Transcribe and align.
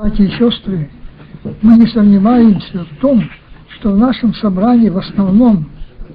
Братья 0.00 0.24
и 0.24 0.30
сестры, 0.30 0.90
мы 1.60 1.76
не 1.76 1.86
сомневаемся 1.88 2.86
в 2.86 3.00
том, 3.02 3.22
что 3.68 3.90
в 3.90 3.98
нашем 3.98 4.32
собрании 4.32 4.88
в 4.88 4.96
основном 4.96 5.68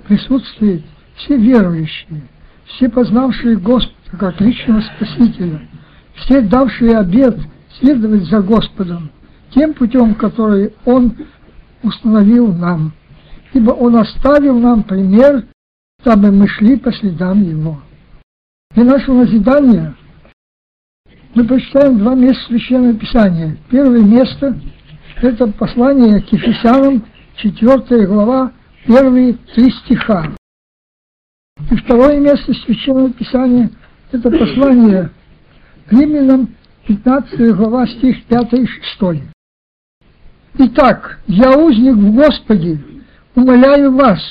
присутствуют 0.07 0.83
все 1.17 1.37
верующие, 1.37 2.23
все 2.65 2.89
познавшие 2.89 3.57
Господа 3.57 4.17
как 4.17 4.41
личного 4.41 4.81
Спасителя, 4.81 5.61
все 6.15 6.42
давшие 6.42 6.97
обет 6.97 7.37
следовать 7.79 8.24
за 8.24 8.42
Господом, 8.42 9.11
тем 9.53 9.75
путем, 9.75 10.15
который 10.15 10.74
Он 10.85 11.13
установил 11.83 12.52
нам, 12.56 12.92
ибо 13.53 13.70
Он 13.70 13.97
оставил 13.97 14.57
нам 14.57 14.81
пример, 14.81 15.46
дабы 16.03 16.31
мы 16.31 16.47
шли 16.47 16.77
по 16.77 16.91
следам 16.91 17.43
Его. 17.43 17.79
Для 18.73 18.85
нашего 18.85 19.25
назидания 19.25 19.93
мы 21.36 21.44
прочитаем 21.44 21.99
два 21.99 22.16
места 22.16 22.41
Священного 22.48 22.94
Писания. 22.94 23.57
Первое 23.70 24.02
место– 24.02 24.57
это 25.21 25.48
послание 25.48 26.21
к 26.21 26.31
Ефесянам, 26.31 27.05
4 27.35 28.07
глава, 28.07 28.53
первые 28.88 29.34
три 29.53 29.70
стиха. 29.70 30.31
И 31.70 31.76
второе 31.76 32.20
место 32.21 32.53
Священного 32.53 33.12
Писания– 33.12 33.70
это 34.13 34.31
послание 34.31 35.09
к 35.88 35.91
Римлянам, 35.91 36.55
15 36.88 37.55
глава, 37.55 37.85
стих 37.88 38.23
5 38.26 38.54
и 38.54 38.65
6. 38.65 39.23
Итак, 40.57 41.20
я 41.27 41.52
узник 41.57 41.95
в 41.95 42.15
Господе, 42.15 42.79
умоляю 43.35 43.91
вас 43.91 44.21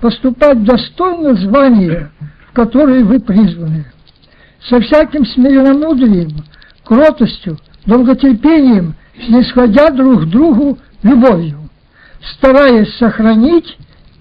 поступать 0.00 0.64
достойно 0.64 1.34
звания, 1.34 2.10
в 2.48 2.52
которое 2.52 3.04
вы 3.04 3.20
призваны, 3.20 3.86
со 4.68 4.80
всяким 4.80 5.24
смиренномудрием, 5.26 6.44
кротостью, 6.84 7.58
долготерпением, 7.86 8.94
снисходя 9.26 9.90
друг 9.90 10.22
к 10.22 10.26
другу 10.26 10.78
любовью, 11.02 11.68
стараясь 12.34 12.94
сохранить 12.96 13.76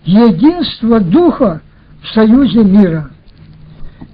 единство 0.06 1.00
Духа 1.00 1.62
в 2.04 2.08
союзе 2.14 2.64
мира. 2.64 3.10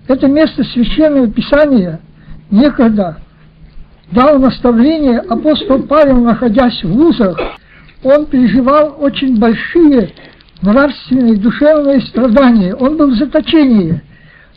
Это 0.07 0.27
место 0.27 0.63
Священного 0.63 1.27
Писания 1.27 1.99
некогда 2.49 3.17
дал 4.11 4.39
наставление 4.39 5.19
апостол 5.19 5.83
Павел, 5.83 6.21
находясь 6.21 6.83
в 6.83 6.91
вузах, 6.91 7.37
он 8.03 8.25
переживал 8.25 8.97
очень 8.99 9.39
большие 9.39 10.11
нравственные, 10.61 11.37
душевные 11.37 12.01
страдания. 12.01 12.75
Он 12.75 12.97
был 12.97 13.11
в 13.11 13.15
заточении, 13.15 14.01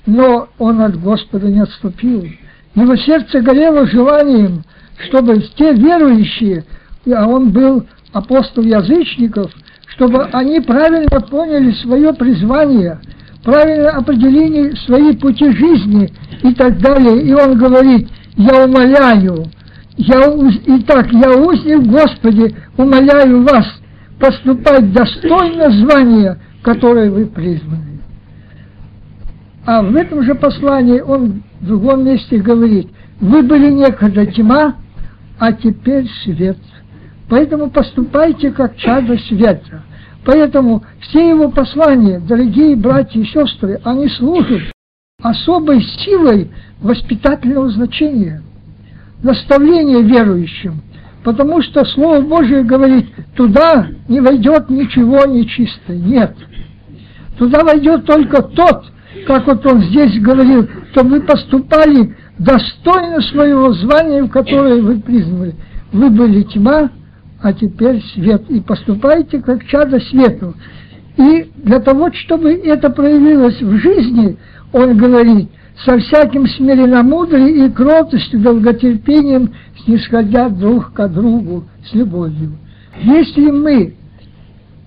но 0.07 0.49
он 0.59 0.81
от 0.81 1.01
Господа 1.01 1.49
не 1.49 1.61
отступил. 1.61 2.27
Его 2.75 2.97
сердце 2.97 3.41
горело 3.41 3.87
желанием, 3.87 4.63
чтобы 5.09 5.41
те 5.57 5.73
верующие, 5.73 6.65
а 7.13 7.27
он 7.27 7.51
был 7.51 7.87
апостол 8.13 8.63
язычников, 8.63 9.51
чтобы 9.89 10.25
они 10.33 10.61
правильно 10.61 11.21
поняли 11.21 11.73
свое 11.83 12.13
призвание, 12.13 13.01
правильно 13.45 13.91
определили 13.91 14.75
свои 14.87 15.15
пути 15.17 15.51
жизни 15.53 16.13
и 16.43 16.55
так 16.55 16.79
далее. 16.79 17.23
И 17.23 17.33
он 17.33 17.59
говорит, 17.59 18.09
я 18.37 18.65
умоляю, 18.65 19.47
я, 19.97 20.23
итак, 20.67 21.09
я 21.13 21.33
узник 21.33 21.83
Господи, 21.87 22.55
умоляю 22.77 23.43
вас 23.43 23.67
поступать 24.21 24.93
достойно 24.93 25.71
звания, 25.71 26.39
которое 26.63 27.11
вы 27.11 27.27
призваны. 27.27 27.96
А 29.67 29.83
в 29.83 29.97
этом 29.97 30.23
же 30.23 30.37
послании 30.37 31.01
он 31.01 31.43
в 31.61 31.67
другом 31.67 32.05
месте 32.05 32.39
говорит, 32.39 32.89
вы 33.21 33.43
были 33.43 33.73
некогда 33.73 34.25
тьма, 34.25 34.77
а 35.41 35.53
теперь 35.53 36.09
свет. 36.23 36.59
Поэтому 37.29 37.71
поступайте 37.71 38.53
как 38.53 38.77
чадо 38.77 39.19
света. 39.19 39.83
Поэтому 40.25 40.85
все 41.01 41.29
его 41.31 41.51
послания, 41.51 42.21
дорогие 42.21 42.77
братья 42.77 43.21
и 43.21 43.25
сестры, 43.25 43.81
они 43.83 44.09
служат 44.09 44.73
особой 45.21 45.83
силой 45.83 46.53
воспитательного 46.81 47.69
значения, 47.71 48.43
наставления 49.23 50.01
верующим, 50.01 50.81
потому 51.25 51.61
что 51.63 51.85
Слово 51.85 52.21
Божие 52.21 52.63
говорит, 52.63 53.07
туда 53.35 53.89
не 54.09 54.21
войдет 54.21 54.71
ничего 54.71 55.25
нечистое, 55.27 55.97
нет. 55.97 56.37
Туда 57.37 57.65
войдет 57.65 58.05
только 58.07 58.43
тот, 58.43 58.87
как 59.27 59.47
вот 59.47 59.65
он 59.67 59.83
здесь 59.83 60.21
говорил, 60.21 60.69
чтобы 60.93 61.11
вы 61.11 61.21
поступали 61.21 62.17
достойно 62.39 63.21
своего 63.23 63.73
звания, 63.73 64.23
в 64.23 64.31
которое 64.31 64.83
вы 64.83 65.01
призваны. 65.01 65.55
Вы 65.93 66.11
были 66.11 66.43
тьма, 66.43 66.91
а 67.41 67.53
теперь 67.53 68.03
свет. 68.15 68.43
И 68.51 68.61
поступайте 68.61 69.41
как 69.41 69.65
чадо 69.67 70.01
свету. 70.01 70.55
И 71.17 71.51
для 71.57 71.81
того, 71.81 72.13
чтобы 72.13 72.53
это 72.53 72.91
проявилось 72.91 73.61
в 73.61 73.77
жизни, 73.79 74.37
он 74.73 74.97
говорит, 74.97 75.49
со 75.85 75.99
всяким 75.99 76.47
смиренномудрием 76.47 77.67
и 77.67 77.71
кротостью, 77.71 78.41
долготерпением, 78.41 79.53
снисходя 79.85 80.49
друг 80.49 80.93
к 80.93 81.09
другу 81.09 81.65
с 81.91 81.95
любовью. 81.95 82.53
Если 83.03 83.51
мы 83.51 83.95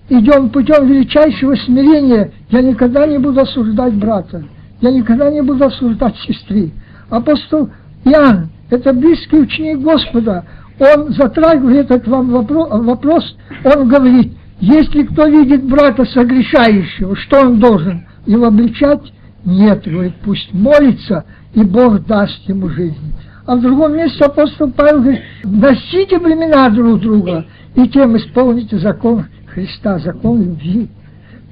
идем 0.08 0.50
путем 0.50 0.88
величайшего 0.88 1.54
смирения, 1.54 2.32
я 2.50 2.62
никогда 2.62 3.06
не 3.06 3.18
буду 3.18 3.40
осуждать 3.40 3.94
брата, 3.94 4.42
я 4.80 4.90
никогда 4.90 5.30
не 5.30 5.42
буду 5.42 5.64
осуждать 5.64 6.16
сестры. 6.18 6.72
Апостол 7.08 7.70
Иоанн, 8.04 8.50
это 8.70 8.92
близкий 8.92 9.38
ученик 9.38 9.80
Господа, 9.80 10.44
он 10.78 11.12
затрагивает 11.12 11.90
этот 11.90 12.08
вам 12.08 12.30
вопрос, 12.30 13.36
он 13.64 13.88
говорит, 13.88 14.32
если 14.60 15.04
кто 15.04 15.26
видит 15.26 15.64
брата 15.64 16.04
согрешающего, 16.04 17.16
что 17.16 17.40
он 17.40 17.60
должен? 17.60 18.06
Его 18.26 18.46
обличать? 18.46 19.12
Нет, 19.44 19.86
говорит, 19.86 20.14
пусть 20.22 20.52
молится, 20.52 21.24
и 21.54 21.62
Бог 21.62 22.04
даст 22.06 22.48
ему 22.48 22.68
жизнь. 22.68 23.14
А 23.46 23.56
в 23.56 23.62
другом 23.62 23.96
месте 23.96 24.24
апостол 24.24 24.70
Павел 24.70 25.00
говорит, 25.00 25.22
носите 25.44 26.18
времена 26.18 26.68
друг 26.70 27.00
друга, 27.00 27.46
и 27.74 27.88
тем 27.88 28.16
исполните 28.16 28.78
закон 28.78 29.24
Христа, 29.46 29.98
закон 29.98 30.42
любви. 30.42 30.88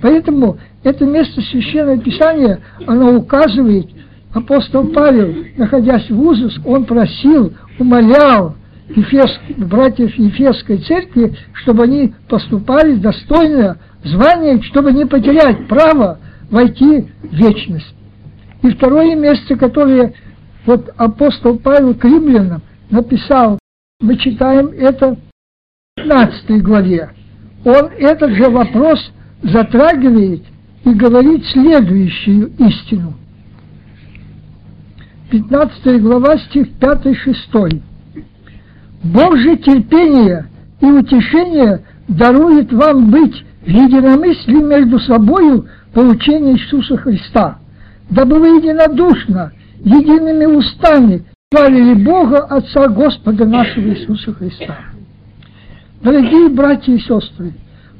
Поэтому 0.01 0.59
это 0.88 1.04
место 1.04 1.43
Священного 1.43 1.99
Писания, 1.99 2.60
оно 2.87 3.15
указывает, 3.16 3.88
апостол 4.32 4.88
Павел, 4.88 5.34
находясь 5.56 6.09
в 6.09 6.21
Узус, 6.21 6.59
он 6.65 6.87
просил, 6.87 7.53
умолял 7.78 8.56
Ефес, 8.88 9.38
братьев 9.59 10.15
Ефесской 10.15 10.78
церкви, 10.78 11.37
чтобы 11.53 11.84
они 11.84 12.15
поступали 12.28 12.94
достойно 12.94 13.76
звания, 14.03 14.62
чтобы 14.62 14.93
не 14.93 15.04
потерять 15.04 15.69
право 15.69 16.21
войти 16.50 17.09
в 17.22 17.34
вечность. 17.34 17.94
И 18.62 18.70
второе 18.70 19.15
место, 19.15 19.56
которое 19.56 20.15
вот 20.65 20.88
апостол 20.97 21.59
Павел 21.59 21.94
к 21.94 22.05
римлянам 22.05 22.62
написал, 22.91 23.59
мы 24.00 24.16
читаем 24.16 24.69
это 24.69 25.16
в 25.16 26.03
15 26.03 26.62
главе. 26.62 27.10
Он 27.65 27.91
этот 27.99 28.31
же 28.32 28.49
вопрос 28.49 28.99
затрагивает 29.43 30.43
и 30.88 30.94
говорит 30.94 31.44
следующую 31.47 32.50
истину. 32.59 33.15
15 35.31 36.00
глава, 36.00 36.38
стих 36.38 36.69
5-6. 36.81 37.82
Бог 39.04 39.37
же 39.37 39.56
терпение 39.56 40.49
и 40.81 40.87
утешение 40.87 41.84
дарует 42.09 42.72
вам 42.72 43.10
быть 43.10 43.44
в 43.60 43.69
единомыслии 43.69 44.62
между 44.62 44.99
собою 45.00 45.69
получения 45.93 46.54
Иисуса 46.54 46.97
Христа, 46.97 47.59
дабы 48.09 48.38
вы 48.38 48.59
единодушно, 48.59 49.53
едиными 49.81 50.47
устами 50.47 51.26
славили 51.53 52.02
Бога, 52.02 52.38
Отца 52.44 52.88
Господа 52.88 53.44
нашего 53.44 53.88
Иисуса 53.88 54.32
Христа. 54.32 54.79
Дорогие 56.02 56.49
братья 56.49 56.93
и 56.93 57.00
сестры, 57.00 57.52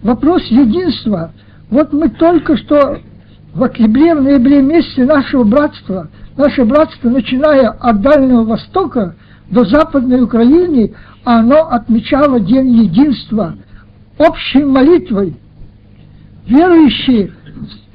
вопрос 0.02 0.43
единства, 0.44 1.32
вот 1.70 1.93
мы 1.93 2.09
только 2.09 2.56
что 2.56 2.99
в 3.55 3.62
октябре, 3.62 4.15
в 4.15 4.23
ноябре 4.23 4.62
месяце 4.62 5.05
нашего 5.05 5.44
братства, 5.44 6.09
наше 6.37 6.65
братство, 6.65 7.09
начиная 7.09 7.69
от 7.70 8.00
Дальнего 8.00 8.44
Востока 8.44 9.17
до 9.50 9.65
Западной 9.65 10.23
Украины, 10.23 10.94
оно 11.25 11.69
отмечало 11.70 12.41
День 12.41 12.85
Единства 12.85 13.55
общей 14.19 14.65
молитвой. 14.65 15.37
Верующие 16.47 17.32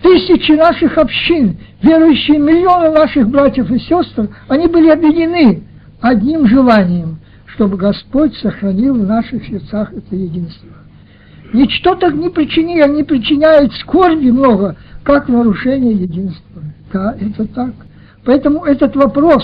Тысячи 0.03 0.51
наших 0.51 0.97
общин, 0.97 1.57
верующие 1.81 2.37
миллионы 2.37 2.91
наших 2.91 3.29
братьев 3.29 3.71
и 3.71 3.79
сестр, 3.79 4.27
они 4.49 4.67
были 4.67 4.89
объединены 4.89 5.63
одним 6.01 6.45
желанием, 6.45 7.19
чтобы 7.45 7.77
Господь 7.77 8.35
сохранил 8.39 8.95
в 8.95 9.07
наших 9.07 9.45
сердцах 9.45 9.93
это 9.93 10.13
единство. 10.13 10.67
Ничто 11.53 11.95
так 11.95 12.15
не 12.15 12.29
причинило, 12.29 12.87
не 12.87 13.03
причиняет 13.03 13.71
скорби 13.73 14.31
много, 14.31 14.75
как 15.03 15.29
нарушение 15.29 15.93
единства. 15.93 16.63
Да, 16.91 17.15
это 17.19 17.47
так. 17.47 17.73
Поэтому 18.25 18.65
этот 18.65 18.95
вопрос, 18.95 19.43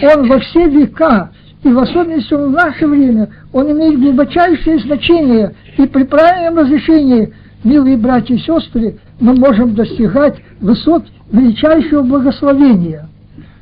он 0.00 0.28
во 0.28 0.38
все 0.38 0.68
века 0.68 1.30
и 1.64 1.68
в 1.68 1.78
особенности 1.78 2.34
в 2.34 2.50
наше 2.50 2.86
время 2.86 3.28
он 3.52 3.70
имеет 3.72 3.98
глубочайшее 3.98 4.78
значение, 4.78 5.54
и 5.76 5.86
при 5.86 6.04
правильном 6.04 6.58
разрешении, 6.58 7.34
милые 7.64 7.96
братья 7.96 8.34
и 8.34 8.38
сестры, 8.38 8.98
мы 9.18 9.34
можем 9.34 9.74
достигать 9.74 10.36
высот 10.60 11.04
величайшего 11.32 12.02
благословения. 12.02 13.08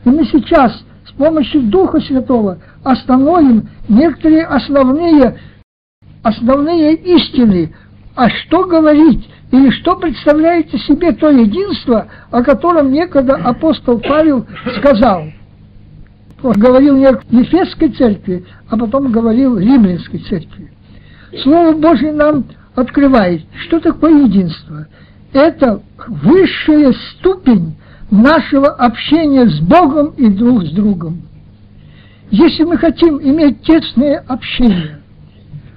И 0.04 0.08
мы 0.10 0.26
сейчас 0.26 0.84
с 1.06 1.12
помощью 1.12 1.62
Духа 1.62 2.00
Святого 2.00 2.58
остановим 2.84 3.70
некоторые 3.88 4.44
основные, 4.44 5.38
основные 6.22 6.94
истины, 6.96 7.74
а 8.16 8.28
что 8.28 8.64
говорить 8.64 9.28
или 9.52 9.70
что 9.70 9.94
представляете 9.96 10.78
себе 10.78 11.12
то 11.12 11.30
единство, 11.30 12.08
о 12.30 12.42
котором 12.42 12.90
некогда 12.90 13.36
апостол 13.36 14.00
Павел 14.00 14.46
сказал– 14.78 15.26
говорил 16.54 16.96
не 16.96 17.04
Ефесской 17.40 17.90
церкви, 17.90 18.44
а 18.68 18.76
потом 18.76 19.10
говорил 19.10 19.58
Римлянской 19.58 20.20
церкви. 20.20 20.70
Слово 21.42 21.72
Божье 21.72 22.12
нам 22.12 22.44
открывает, 22.74 23.42
что 23.66 23.80
такое 23.80 24.24
единство. 24.24 24.86
Это 25.32 25.82
высшая 26.06 26.92
ступень 26.92 27.76
нашего 28.10 28.68
общения 28.68 29.48
с 29.48 29.60
Богом 29.60 30.10
и 30.16 30.28
друг 30.28 30.64
с 30.64 30.70
другом. 30.70 31.22
Если 32.30 32.64
мы 32.64 32.76
хотим 32.76 33.20
иметь 33.20 33.62
тесное 33.62 34.24
общение, 34.26 35.00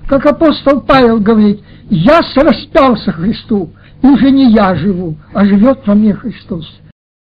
как 0.09 0.25
апостол 0.25 0.81
Павел 0.81 1.19
говорит, 1.19 1.61
я 1.91 2.19
распялся 2.35 3.11
Христу, 3.11 3.69
и 4.01 4.07
уже 4.07 4.31
не 4.31 4.51
я 4.51 4.73
живу, 4.73 5.15
а 5.33 5.45
живет 5.45 5.85
во 5.85 5.93
мне 5.93 6.15
Христос. 6.15 6.67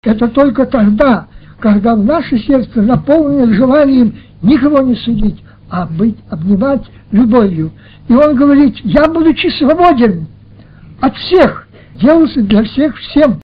Это 0.04 0.28
только 0.28 0.66
тогда, 0.66 1.28
когда 1.60 1.94
в 1.96 2.04
наше 2.04 2.38
сердце 2.38 2.82
наполнено 2.82 3.54
желанием 3.54 4.14
никого 4.42 4.82
не 4.82 4.96
судить, 4.96 5.42
а 5.70 5.86
быть, 5.86 6.18
обнимать 6.28 6.82
любовью. 7.10 7.72
И 8.08 8.12
он 8.12 8.36
говорит, 8.36 8.76
я, 8.84 9.08
будучи 9.08 9.46
свободен 9.58 10.26
от 11.00 11.16
всех, 11.16 11.66
делался 11.94 12.42
для 12.42 12.64
всех 12.64 12.94
всем. 12.98 13.40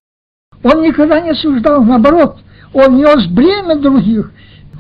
Он 0.63 0.83
никогда 0.83 1.19
не 1.19 1.31
осуждал, 1.31 1.83
наоборот, 1.83 2.41
он 2.75 2.99
нес 2.99 3.27
бремя 3.29 3.77
других. 3.77 4.33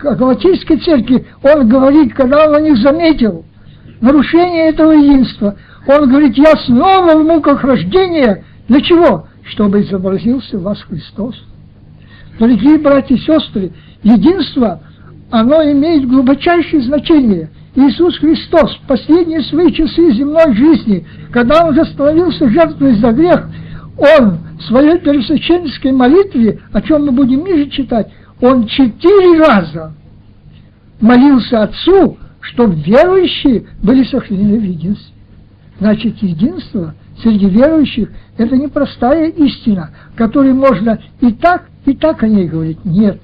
В 0.02 0.22
Латинской 0.22 0.78
церкви 0.80 1.26
он 1.42 1.66
говорит, 1.66 2.12
когда 2.12 2.46
он 2.46 2.56
о 2.56 2.60
них 2.60 2.76
заметил 2.76 3.46
нарушение 4.00 4.68
этого 4.70 4.92
единства, 4.92 5.56
он 5.86 6.08
говорит, 6.08 6.36
я 6.36 6.52
снова 6.66 7.16
в 7.16 7.24
муках 7.24 7.62
рождения. 7.64 8.44
Для 8.68 8.80
чего? 8.80 9.26
Чтобы 9.44 9.82
изобразился 9.82 10.58
в 10.58 10.62
вас 10.62 10.80
Христос. 10.82 11.34
Дорогие 12.38 12.78
братья 12.78 13.14
и 13.14 13.18
сестры, 13.18 13.72
единство, 14.02 14.80
оно 15.30 15.62
имеет 15.72 16.08
глубочайшее 16.08 16.82
значение. 16.82 17.50
Иисус 17.74 18.18
Христос 18.18 18.76
в 18.76 18.86
последние 18.86 19.42
свои 19.42 19.72
часы 19.72 20.12
земной 20.12 20.54
жизни, 20.54 21.06
когда 21.32 21.64
Он 21.64 21.70
уже 21.70 21.84
становился 21.86 22.48
жертвой 22.48 22.94
за 22.96 23.12
грех, 23.12 23.48
Он 23.96 24.38
в 24.58 24.62
своей 24.62 24.98
пересвященской 24.98 25.92
молитве, 25.92 26.60
о 26.72 26.82
чем 26.82 27.06
мы 27.06 27.12
будем 27.12 27.44
ниже 27.44 27.70
читать, 27.70 28.08
Он 28.40 28.66
четыре 28.66 29.38
раза 29.38 29.92
молился 31.00 31.62
Отцу, 31.62 32.18
чтобы 32.40 32.74
верующие 32.74 33.64
были 33.82 34.04
сохранены 34.04 34.58
в 34.58 34.64
единстве. 34.64 35.14
Значит, 35.78 36.18
единство 36.22 36.94
среди 37.22 37.48
верующих– 37.48 38.10
это 38.38 38.56
непростая 38.56 39.28
истина, 39.28 39.90
которой 40.14 40.52
можно 40.52 40.98
и 41.20 41.32
так, 41.32 41.68
и 41.86 41.94
так 41.94 42.22
о 42.22 42.28
ней 42.28 42.46
говорить. 42.46 42.84
Нет. 42.84 43.18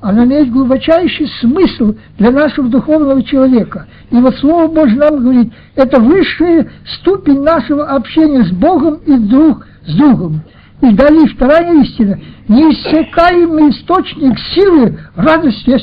Она 0.00 0.24
имеет 0.24 0.50
глубочайший 0.50 1.28
смысл 1.40 1.94
для 2.18 2.30
нашего 2.30 2.68
духовного 2.68 3.22
человека. 3.22 3.86
И 4.10 4.16
вот 4.16 4.34
Слово 4.36 4.66
Божье 4.66 4.98
нам 4.98 5.22
говорит, 5.22 5.52
это 5.76 6.00
высшая 6.00 6.70
ступень 6.96 7.42
нашего 7.42 7.84
общения 7.84 8.44
с 8.44 8.50
Богом 8.50 8.96
и 9.06 9.16
друг 9.16 9.66
с 9.86 9.94
другом. 9.94 10.42
И 10.80 10.92
далее 10.94 11.28
вторая 11.28 11.82
истина– 11.82 12.18
неиссякаемый 12.48 13.70
источник 13.70 14.38
силы, 14.54 14.98
радости 15.14 15.70
и 15.70 15.74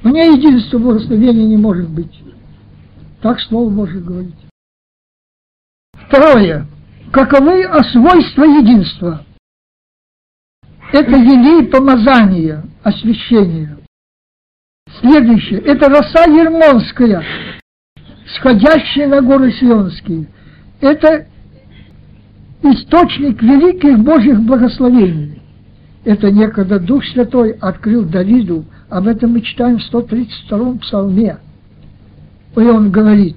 освящения. 0.00 0.04
Вне 0.04 0.26
единства 0.32 0.78
благословения 0.78 1.46
не 1.46 1.56
может 1.56 1.88
быть. 1.88 2.20
Так 3.22 3.40
Слово 3.40 3.70
Божье 3.70 4.00
говорит. 4.00 4.34
Второе. 5.92 6.66
Каковы 7.12 7.64
свойства 7.92 8.44
единства? 8.44 9.24
Это 10.92 11.10
елей 11.10 11.68
помазания, 11.68 12.64
освящения. 12.82 13.78
Следующее. 15.00 15.60
Это 15.60 15.88
роса 15.88 16.24
ермонская, 16.24 17.24
сходящая 18.36 19.08
на 19.08 19.22
горы 19.22 19.52
Сионские. 19.52 20.28
Это 20.80 21.26
источник 22.62 23.40
великих 23.42 23.98
Божьих 23.98 24.40
благословений. 24.40 25.42
Это 26.04 26.30
некогда 26.30 26.80
Дух 26.80 27.04
Святой 27.04 27.52
открыл 27.52 28.04
Давиду, 28.04 28.64
об 28.90 29.06
этом 29.06 29.32
мы 29.32 29.40
читаем 29.40 29.78
в 29.78 29.94
132-м 29.94 30.78
псалме. 30.80 31.38
И 32.56 32.60
он 32.60 32.90
говорит, 32.90 33.36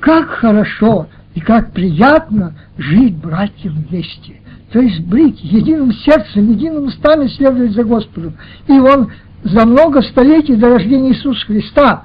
как 0.00 0.28
хорошо 0.28 1.08
и 1.34 1.40
как 1.40 1.72
приятно 1.72 2.54
жить 2.76 3.16
братьям 3.16 3.84
вместе. 3.88 4.40
То 4.72 4.80
есть 4.80 5.00
быть 5.00 5.42
единым 5.42 5.92
сердцем, 5.92 6.50
единым 6.50 6.84
устами 6.84 7.28
следовать 7.28 7.72
за 7.72 7.84
Господом. 7.84 8.34
И 8.68 8.72
он 8.72 9.10
за 9.44 9.64
много 9.64 10.02
столетий 10.02 10.56
до 10.56 10.70
рождения 10.70 11.12
Иисуса 11.12 11.46
Христа, 11.46 12.04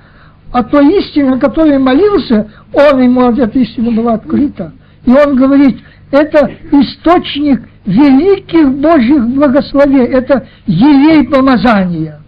а 0.51 0.63
той 0.63 0.99
истине, 0.99 1.33
о 1.33 1.39
которой 1.39 1.77
молился, 1.77 2.49
он 2.73 3.01
ему 3.01 3.23
эта 3.31 3.59
истина 3.59 3.91
была 3.91 4.13
открыта. 4.13 4.73
И 5.05 5.11
он 5.11 5.35
говорит, 5.35 5.79
это 6.11 6.51
источник 6.71 7.67
великих 7.85 8.73
Божьих 8.75 9.27
благословений, 9.27 10.05
это 10.05 10.47
елей 10.67 11.27
помазания. 11.27 12.20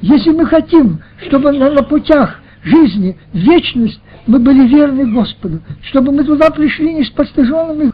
Если 0.00 0.30
мы 0.30 0.46
хотим, 0.46 1.00
чтобы 1.26 1.52
на, 1.52 1.70
на 1.70 1.82
путях 1.82 2.40
жизни, 2.62 3.16
вечность, 3.32 4.00
мы 4.26 4.38
были 4.38 4.66
верны 4.66 5.12
Господу. 5.12 5.60
Чтобы 5.82 6.12
мы 6.12 6.24
туда 6.24 6.50
пришли 6.50 6.94
не 6.94 7.04
с 7.04 7.10
постыженным 7.10 7.92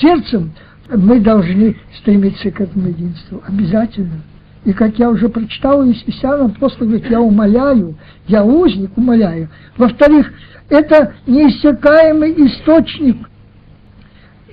сердцем, 0.00 0.52
мы 0.88 1.20
должны 1.20 1.76
стремиться 1.98 2.50
к 2.50 2.60
этому 2.60 2.88
единству. 2.88 3.42
Обязательно. 3.46 4.22
И 4.64 4.72
как 4.72 4.98
я 4.98 5.10
уже 5.10 5.28
прочитал 5.28 5.84
Ефесянам, 5.84 6.46
апостол 6.56 6.86
говорит, 6.86 7.10
я 7.10 7.20
умоляю, 7.20 7.96
я 8.26 8.44
узник 8.44 8.96
умоляю. 8.96 9.48
Во-вторых, 9.76 10.32
это 10.70 11.14
неиссякаемый 11.26 12.32
источник 12.46 13.28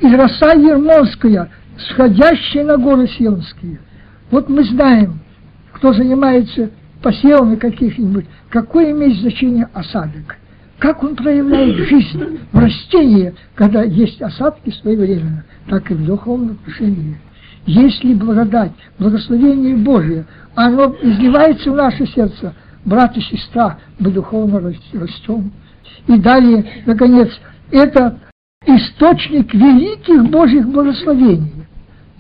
и 0.02 0.14
роса 0.14 0.54
Ермонская, 0.54 1.50
сходящая 1.78 2.66
на 2.66 2.78
горы 2.78 3.08
Сионские. 3.08 3.80
Вот 4.30 4.50
мы 4.50 4.64
знаем, 4.64 5.20
кто 5.72 5.94
занимается 5.94 6.72
посевами 7.02 7.56
каких-нибудь, 7.56 8.26
какое 8.50 8.92
имеет 8.92 9.20
значение 9.20 9.68
осадок 9.74 10.38
как 10.82 11.04
он 11.04 11.16
проявляет 11.16 11.76
жизнь 11.76 12.40
в 12.52 12.58
растении, 12.58 13.36
когда 13.54 13.84
есть 13.84 14.20
осадки 14.20 14.72
своевременно, 14.72 15.46
так 15.68 15.92
и 15.92 15.94
в 15.94 16.04
духовном 16.04 16.58
отношении. 16.60 17.22
Если 17.68 18.16
благодать, 18.16 18.72
благословение 18.98 19.78
Божие, 19.78 20.26
оно 20.56 20.96
изливается 21.04 21.72
в 21.72 21.76
наше 21.76 22.08
сердце, 22.08 22.56
брат 22.84 23.16
и 23.16 23.22
сестра, 23.22 23.78
мы 24.00 24.10
духовно 24.10 24.74
растем. 24.94 25.52
И 26.08 26.18
далее, 26.18 26.66
наконец, 26.88 27.30
это 27.70 28.18
источник 28.66 29.54
великих 29.54 30.32
Божьих 30.32 30.68
благословений. 30.68 31.68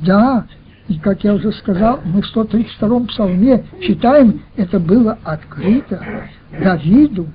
Да, 0.01 0.45
и 0.91 0.99
как 0.99 1.23
я 1.23 1.33
уже 1.33 1.53
сказал, 1.53 2.01
мы 2.03 2.21
в 2.21 2.35
132-м 2.35 3.07
псалме 3.07 3.63
читаем, 3.81 4.41
это 4.57 4.77
было 4.77 5.17
открыто 5.23 6.03
Давиду, 6.51 7.27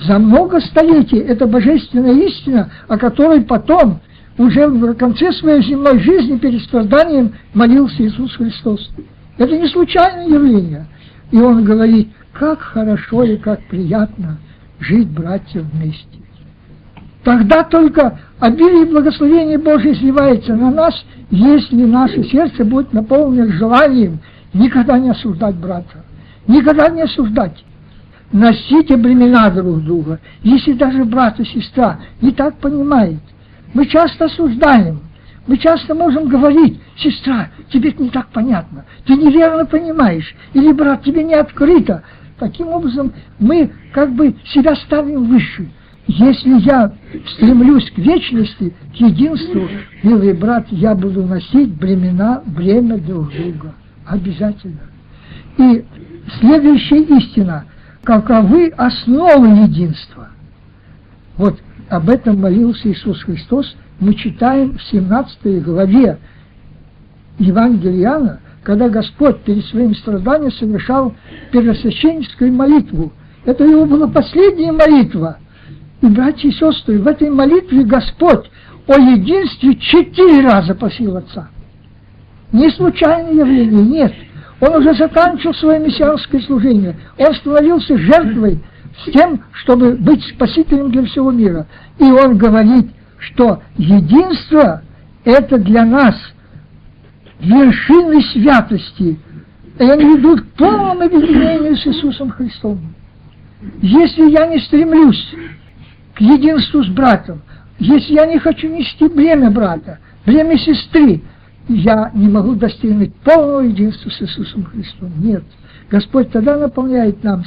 за 0.00 0.18
много 0.18 0.60
столетий. 0.60 1.18
Это 1.18 1.46
божественная 1.46 2.14
истина, 2.26 2.72
о 2.88 2.98
которой 2.98 3.42
потом, 3.42 4.00
уже 4.36 4.66
в 4.66 4.94
конце 4.94 5.30
своей 5.32 5.62
земной 5.62 6.00
жизни, 6.00 6.38
перед 6.38 6.60
страданием, 6.62 7.34
молился 7.54 8.04
Иисус 8.04 8.34
Христос. 8.34 8.90
Это 9.38 9.56
не 9.56 9.68
случайное 9.68 10.26
явление. 10.26 10.86
И 11.30 11.36
он 11.36 11.64
говорит, 11.64 12.08
как 12.32 12.60
хорошо 12.60 13.22
и 13.22 13.36
как 13.36 13.62
приятно 13.68 14.38
жить, 14.80 15.08
братья, 15.08 15.60
вместе. 15.60 16.23
Тогда 17.24 17.64
только 17.64 18.18
обилие 18.38 18.84
благословения 18.84 19.58
Божье 19.58 19.94
сливается 19.94 20.54
на 20.54 20.70
нас, 20.70 20.94
если 21.30 21.84
наше 21.84 22.22
сердце 22.24 22.64
будет 22.64 22.92
наполнено 22.92 23.50
желанием 23.50 24.20
никогда 24.52 24.98
не 24.98 25.10
осуждать 25.10 25.56
брата, 25.56 26.04
никогда 26.46 26.90
не 26.90 27.00
осуждать, 27.00 27.64
носите 28.30 28.98
бремена 28.98 29.50
друг 29.50 29.82
друга. 29.82 30.20
Если 30.42 30.74
даже 30.74 31.04
брат 31.04 31.40
и 31.40 31.44
сестра 31.44 31.98
не 32.20 32.30
так 32.30 32.58
понимает, 32.58 33.20
мы 33.72 33.86
часто 33.86 34.26
осуждаем, 34.26 35.00
мы 35.46 35.56
часто 35.56 35.94
можем 35.94 36.28
говорить, 36.28 36.78
сестра, 36.98 37.48
тебе 37.72 37.88
это 37.88 38.02
не 38.02 38.10
так 38.10 38.28
понятно, 38.28 38.84
ты 39.06 39.16
неверно 39.16 39.64
понимаешь, 39.64 40.34
или 40.52 40.72
брат, 40.72 41.02
тебе 41.02 41.24
не 41.24 41.34
открыто. 41.34 42.02
Таким 42.38 42.68
образом, 42.68 43.12
мы 43.38 43.70
как 43.92 44.12
бы 44.12 44.34
себя 44.44 44.74
ставим 44.76 45.24
выше. 45.24 45.70
Если 46.06 46.60
я 46.60 46.92
стремлюсь 47.34 47.90
к 47.90 47.98
вечности, 47.98 48.74
к 48.92 48.96
единству, 48.96 49.68
милый 50.02 50.34
брат, 50.34 50.66
я 50.70 50.94
буду 50.94 51.24
носить 51.24 51.72
бремена, 51.74 52.42
бремя 52.46 52.98
друг 52.98 53.32
друга. 53.32 53.74
Обязательно. 54.06 54.80
И 55.56 55.84
следующая 56.40 57.02
истина. 57.02 57.64
Каковы 58.02 58.68
основы 58.76 59.48
единства? 59.64 60.28
Вот 61.38 61.58
об 61.88 62.10
этом 62.10 62.38
молился 62.38 62.92
Иисус 62.92 63.22
Христос. 63.22 63.74
Мы 63.98 64.14
читаем 64.14 64.76
в 64.76 64.82
17 64.82 65.64
главе 65.64 66.18
Евангелиана, 67.38 68.40
когда 68.62 68.90
Господь 68.90 69.40
перед 69.40 69.64
своим 69.66 69.94
страданием 69.94 70.52
совершал 70.52 71.14
первосвященническую 71.50 72.52
молитву. 72.52 73.10
Это 73.46 73.64
его 73.64 73.86
была 73.86 74.06
последняя 74.06 74.72
молитва. 74.72 75.38
Братья 76.10 76.48
и 76.48 76.52
сестры, 76.52 76.98
в 76.98 77.06
этой 77.06 77.30
молитве 77.30 77.84
Господь 77.84 78.50
о 78.86 78.98
единстве 78.98 79.76
четыре 79.76 80.42
раза 80.42 80.74
просил 80.74 81.16
Отца. 81.16 81.48
Не 82.52 82.70
случайное 82.70 83.32
явление, 83.32 83.82
нет. 83.82 84.14
Он 84.60 84.76
уже 84.76 84.94
заканчивал 84.94 85.54
свое 85.54 85.80
мессианское 85.80 86.40
служение. 86.42 86.96
Он 87.18 87.34
становился 87.34 87.96
жертвой 87.98 88.62
с 89.04 89.10
тем, 89.10 89.42
чтобы 89.52 89.92
быть 89.92 90.22
спасителем 90.34 90.90
для 90.90 91.04
всего 91.04 91.30
мира. 91.30 91.66
И 91.98 92.04
он 92.04 92.38
говорит, 92.38 92.90
что 93.18 93.62
единство– 93.76 94.82
это 95.24 95.58
для 95.58 95.84
нас– 95.84 96.14
вершины 97.40 98.22
святости, 98.32 99.18
и 99.78 99.82
они 99.82 100.16
ведут 100.16 100.42
к 100.42 100.46
полному 100.56 101.02
объединению 101.02 101.76
с 101.76 101.86
Иисусом 101.86 102.30
Христом. 102.30 102.78
Если 103.80 104.30
я 104.30 104.46
не 104.46 104.58
стремлюсь 104.60 105.34
к 106.14 106.20
единству 106.20 106.82
с 106.82 106.88
братом, 106.88 107.42
если 107.78 108.14
я 108.14 108.26
не 108.26 108.38
хочу 108.38 108.68
нести 108.68 109.08
бремя 109.08 109.50
брата, 109.50 109.98
бремя 110.24 110.56
сестры, 110.58 111.22
я 111.68 112.10
не 112.14 112.28
могу 112.28 112.54
достигнуть 112.54 113.14
полного 113.16 113.60
единства 113.60 114.10
с 114.10 114.22
Иисусом 114.22 114.64
Христом. 114.64 115.10
Нет. 115.18 115.42
Господь 115.90 116.30
тогда 116.30 116.56
наполняет 116.56 117.22
нам 117.24 117.42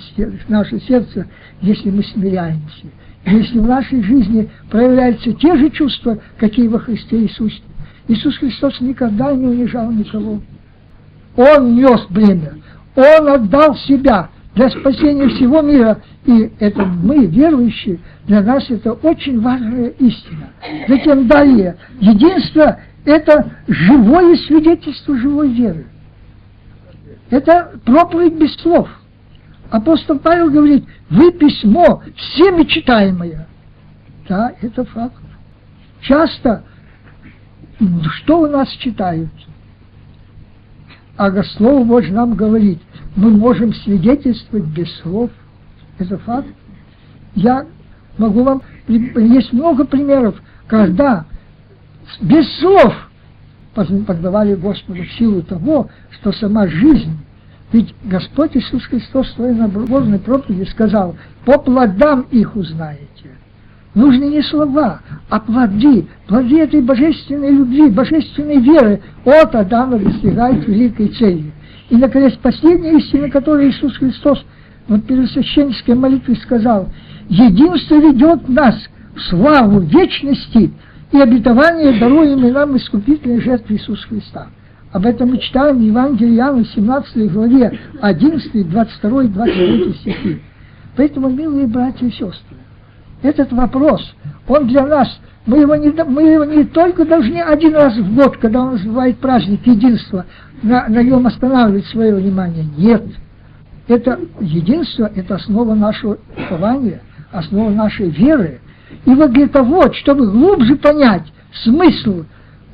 наше 0.47 0.79
сердце, 0.81 1.27
если 1.61 1.89
мы 1.89 2.03
смиряемся. 2.03 2.87
Если 3.25 3.59
в 3.59 3.67
нашей 3.67 4.01
жизни 4.03 4.49
проявляются 4.69 5.33
те 5.33 5.57
же 5.57 5.69
чувства, 5.69 6.19
какие 6.37 6.67
во 6.67 6.79
Христе 6.79 7.21
Иисусе, 7.23 7.61
Иисус 8.07 8.37
Христос 8.37 8.79
никогда 8.79 9.33
не 9.33 9.47
унижал 9.47 9.91
никого. 9.91 10.41
Он 11.35 11.75
нес 11.75 12.05
бремя. 12.09 12.53
Он 12.95 13.27
отдал 13.27 13.75
себя 13.75 14.29
для 14.57 14.71
спасения 14.71 15.29
всего 15.29 15.61
мира. 15.61 16.01
И 16.25 16.51
это 16.59 16.83
мы, 16.83 17.27
верующие, 17.27 17.99
для 18.25 18.41
нас 18.41 18.69
это 18.69 18.93
очень 18.93 19.39
важная 19.39 19.89
истина. 19.89 20.49
Затем 20.87 21.27
далее. 21.27 21.77
Единство– 21.99 22.79
это 23.05 23.51
живое 23.67 24.35
свидетельство 24.35 25.15
живой 25.15 25.49
веры. 25.53 25.85
Это 27.29 27.79
проповедь 27.85 28.33
без 28.33 28.55
слов. 28.55 28.89
Апостол 29.69 30.17
Павел 30.17 30.49
говорит, 30.49 30.85
вы 31.09 31.31
письмо 31.33 32.01
всеми 32.15 32.63
читаемое. 32.63 33.47
Да, 34.27 34.53
это 34.61 34.83
факт. 34.85 35.21
Часто 36.01 36.63
что 38.15 38.39
у 38.39 38.47
нас 38.47 38.69
читают? 38.79 39.29
А 41.17 41.31
Слово 41.43 41.83
Божье 41.83 42.13
нам 42.13 42.35
говорит, 42.35 42.79
мы 43.15 43.31
можем 43.31 43.73
свидетельствовать 43.73 44.65
без 44.65 44.87
слов. 44.97 45.31
Это 45.97 46.17
факт. 46.19 46.47
Я 47.35 47.65
могу 48.17 48.43
вам... 48.43 48.61
Есть 48.87 49.51
много 49.51 49.83
примеров, 49.83 50.39
когда 50.67 51.25
без 52.21 52.47
слов 52.59 53.09
подавали 53.73 54.55
Господу 54.55 55.03
силу 55.17 55.41
того, 55.41 55.89
что 56.11 56.31
сама 56.31 56.67
жизнь 56.67 57.17
ведь 57.71 57.93
Господь 58.03 58.55
Иисус 58.55 58.85
Христос 58.85 59.27
в 59.27 59.35
своей 59.35 59.53
наборной 59.53 60.19
проповеди 60.19 60.69
сказал, 60.69 61.17
по 61.45 61.59
плодам 61.59 62.21
их 62.31 62.55
узнаете. 62.55 63.36
Нужны 63.97 64.25
не 64.25 64.43
слова, 64.43 64.99
а 65.27 65.39
плоды, 65.39 66.05
плоды 66.27 66.59
этой 66.59 66.81
божественной 66.81 67.49
любви, 67.49 67.89
божественной 67.89 68.59
веры. 68.59 69.01
От 69.25 69.55
Адама 69.55 69.97
достигает 69.97 70.67
великой 70.67 71.07
цели. 71.07 71.51
И, 71.89 71.95
наконец, 71.95 72.33
последняя 72.39 72.95
истина, 72.99 73.27
которую 73.27 73.71
Иисус 73.71 73.97
Христос 73.97 74.45
в 74.87 74.99
первосвященнической 74.99 75.95
молитве 75.95 76.35
сказал, 76.35 76.89
«Единство 77.27 77.95
ведет 77.95 78.47
нас 78.47 78.75
в 79.15 79.19
славу 79.31 79.79
вечности 79.79 80.71
и 81.11 81.19
обетование, 81.19 81.99
даруемое 81.99 82.53
нам 82.53 82.77
искупительной 82.77 83.41
жертвы 83.41 83.77
Иисуса 83.77 84.07
Христа». 84.09 84.47
Об 84.91 85.07
этом 85.07 85.29
мы 85.29 85.39
читаем 85.39 85.79
в 85.79 85.81
Евангелии 85.81 86.35
Иоанна, 86.35 86.65
17 86.65 87.31
главе, 87.31 87.79
11, 87.99 88.69
22 88.69 89.23
и 89.23 89.27
23 89.27 89.93
стихи. 89.93 90.41
Поэтому, 90.95 91.29
милые 91.29 91.65
братья 91.65 92.05
и 92.05 92.11
сестры, 92.11 92.57
этот 93.21 93.51
вопрос, 93.51 94.13
он 94.47 94.67
для 94.67 94.85
нас, 94.85 95.19
мы 95.45 95.59
его 95.59 95.75
не, 95.75 95.91
мы 96.03 96.23
его 96.23 96.43
не 96.43 96.65
только 96.65 97.05
должны 97.05 97.37
один 97.37 97.73
раз 97.75 97.95
в 97.97 98.15
год, 98.15 98.37
когда 98.37 98.63
у 98.63 98.71
нас 98.71 98.81
бывает 98.81 99.17
праздник 99.17 99.65
единства, 99.65 100.25
на, 100.61 100.87
на 100.87 101.01
нем 101.03 101.25
останавливать 101.25 101.85
свое 101.87 102.15
внимание. 102.15 102.65
Нет. 102.77 103.03
Это 103.87 104.19
единство, 104.41 105.09
это 105.15 105.35
основа 105.35 105.73
нашего 105.73 106.17
упования, 106.37 107.01
основа 107.31 107.69
нашей 107.69 108.09
веры. 108.09 108.59
И 109.05 109.11
вот 109.11 109.31
для 109.31 109.47
того, 109.47 109.93
чтобы 109.93 110.29
глубже 110.29 110.75
понять 110.75 111.23
смысл, 111.63 112.25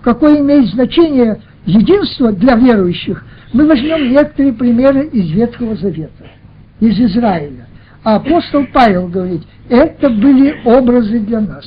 какое 0.01 0.39
имеет 0.39 0.67
значение 0.69 1.39
единство 1.65 2.31
для 2.31 2.55
верующих, 2.55 3.23
мы 3.53 3.67
возьмем 3.67 4.12
некоторые 4.12 4.53
примеры 4.53 5.05
из 5.07 5.31
Ветхого 5.31 5.75
Завета, 5.75 6.25
из 6.79 7.00
Израиля. 7.00 7.67
А 8.03 8.15
апостол 8.15 8.65
Павел 8.74 9.07
говорит, 9.07 9.43
это 9.69 10.10
были 10.10 10.62
образы 10.65 11.19
для 11.19 11.39
нас. 11.39 11.65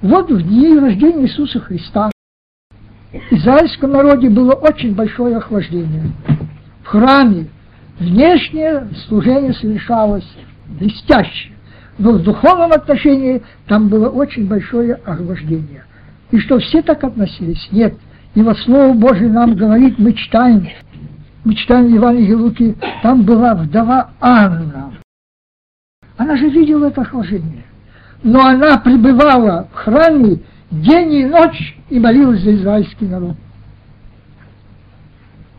Вот 0.00 0.30
в 0.30 0.42
дни 0.42 0.78
рождения 0.78 1.26
Иисуса 1.26 1.60
Христа 1.60 2.10
в 3.12 3.32
израильском 3.32 3.92
народе 3.92 4.30
было 4.30 4.52
очень 4.52 4.94
большое 4.94 5.36
охлаждение. 5.36 6.12
В 6.82 6.88
храме 6.88 7.48
внешнее 7.98 8.88
служение 9.06 9.52
совершалось 9.52 10.26
блестяще, 10.66 11.52
но 11.98 12.12
в 12.12 12.22
духовном 12.22 12.72
отношении 12.72 13.42
там 13.68 13.88
было 13.88 14.08
очень 14.08 14.48
большое 14.48 14.94
охлаждение. 14.94 15.84
И 16.30 16.38
что 16.38 16.58
все 16.58 16.80
так 16.80 17.04
относились? 17.04 17.68
Нет. 17.70 17.94
И 18.34 18.40
вот 18.40 18.58
Слово 18.60 18.94
Божие 18.94 19.30
нам 19.30 19.54
говорит, 19.54 19.98
мы 19.98 20.14
читаем, 20.14 20.66
мы 21.44 21.54
читаем 21.54 21.86
в 21.86 21.94
Евангелии 21.94 22.32
Луки, 22.32 22.76
там 23.02 23.22
была 23.24 23.54
вдова 23.54 24.10
Анна, 24.20 25.01
она 26.22 26.36
же 26.36 26.48
видела 26.48 26.86
это 26.86 27.02
охлаждение. 27.02 27.64
Но 28.22 28.40
она 28.40 28.78
пребывала 28.78 29.68
в 29.72 29.74
храме 29.74 30.38
день 30.70 31.12
и 31.14 31.24
ночь 31.26 31.76
и 31.90 31.98
молилась 31.98 32.42
за 32.42 32.54
израильский 32.54 33.06
народ. 33.06 33.36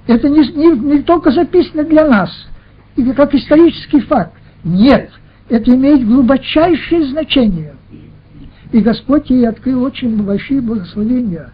Это 0.08 0.30
не, 0.30 0.40
не, 0.40 0.78
не 0.80 1.02
только 1.02 1.32
записано 1.32 1.84
для 1.84 2.08
нас, 2.08 2.32
или 2.96 3.12
как 3.12 3.34
исторический 3.36 4.02
факт. 4.02 4.34
Нет, 4.64 5.12
это 5.50 5.74
имеет 5.76 6.08
глубочайшее 6.08 7.08
значение. 7.08 7.76
И 8.72 8.80
Господь 8.80 9.30
ей 9.30 9.48
открыл 9.48 9.84
очень 9.84 10.24
большие 10.24 10.62
благословения. 10.62 11.52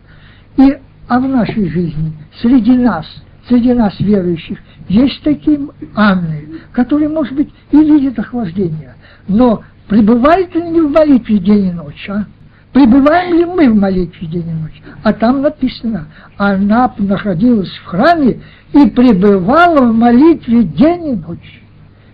И 0.57 0.77
а 1.07 1.19
в 1.19 1.27
нашей 1.27 1.67
жизни, 1.69 2.13
среди 2.41 2.77
нас, 2.77 3.05
среди 3.47 3.73
нас 3.73 3.99
верующих, 3.99 4.59
есть 4.87 5.21
такие 5.23 5.59
Анны, 5.95 6.59
которые, 6.71 7.09
может 7.09 7.33
быть, 7.33 7.49
и 7.71 7.77
видят 7.77 8.19
охлаждение. 8.19 8.95
Но 9.29 9.63
пребывает 9.87 10.53
ли 10.55 10.63
не 10.63 10.81
в 10.81 10.91
молитве 10.91 11.37
день 11.37 11.67
и 11.67 11.71
ночь, 11.71 12.09
а? 12.09 12.25
Пребываем 12.73 13.37
ли 13.37 13.45
мы 13.45 13.69
в 13.69 13.75
молитве 13.75 14.27
день 14.27 14.49
и 14.49 14.53
ночь? 14.53 14.81
А 15.03 15.13
там 15.13 15.41
написано, 15.41 16.07
она 16.37 16.93
находилась 16.97 17.69
в 17.69 17.85
храме 17.85 18.41
и 18.73 18.89
пребывала 18.89 19.85
в 19.85 19.93
молитве 19.93 20.63
день 20.63 21.07
и 21.07 21.15
ночь. 21.15 21.61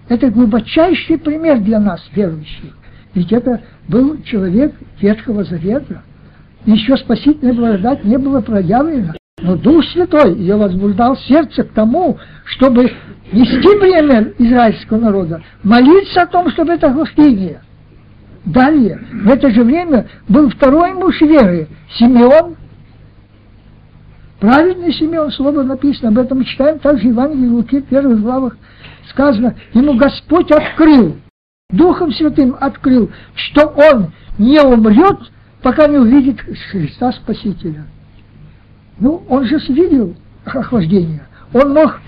Это 0.07 0.29
глубочайший 0.29 1.17
пример 1.17 1.59
для 1.59 1.79
нас, 1.79 2.01
верующих. 2.13 2.77
Ведь 3.13 3.31
это 3.31 3.61
был 3.87 4.21
человек 4.23 4.75
Ветхого 4.99 5.45
Завета. 5.45 6.03
Еще 6.65 6.97
спасительная 6.97 7.53
благодать 7.53 8.03
не 8.03 8.17
была 8.17 8.41
проявлена. 8.41 9.15
Но 9.41 9.55
Дух 9.55 9.85
Святой 9.85 10.37
ее 10.37 10.55
возбуждал 10.55 11.17
сердце 11.17 11.63
к 11.63 11.71
тому, 11.71 12.17
чтобы 12.45 12.91
нести 13.31 13.79
бремя 13.79 14.33
израильского 14.37 14.97
народа, 14.97 15.41
молиться 15.63 16.21
о 16.21 16.27
том, 16.27 16.49
чтобы 16.51 16.73
это 16.73 16.89
глашение. 16.89 17.61
Далее, 18.45 18.99
в 19.11 19.29
это 19.29 19.49
же 19.49 19.63
время 19.63 20.07
был 20.27 20.49
второй 20.49 20.93
муж 20.93 21.19
веры, 21.21 21.67
Симеон. 21.97 22.55
Праведный 24.39 24.93
Симеон, 24.93 25.31
слово 25.31 25.63
написано, 25.63 26.09
об 26.09 26.19
этом 26.19 26.39
мы 26.39 26.45
читаем 26.45 26.77
также 26.79 27.07
в 27.07 27.11
Евангелии 27.11 27.47
Луки, 27.47 27.81
в 27.81 27.85
первых 27.85 28.21
главах. 28.21 28.57
сказано, 29.09 29.55
ему 29.73 29.95
Господь 29.95 30.51
открыл, 30.51 31.15
Духом 31.71 32.11
Святым 32.11 32.55
открыл, 32.59 33.09
что 33.33 33.67
он 33.67 34.11
не 34.37 34.61
умрет, 34.61 35.31
пока 35.63 35.87
не 35.87 35.97
увидит 35.97 36.39
Христа 36.71 37.11
Спасителя. 37.13 37.85
Ну, 38.99 39.23
он 39.27 39.45
же 39.45 39.57
видел 39.69 40.15
охлаждение. 40.45 41.25
Он 41.53 41.73
мог, 41.73 41.99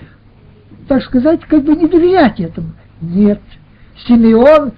так 0.88 1.02
сказать, 1.02 1.40
как 1.44 1.62
бы 1.62 1.76
не 1.76 1.86
доверять 1.86 2.40
этому. 2.40 2.72
Нет. 3.00 3.40
Симеон 4.06 4.72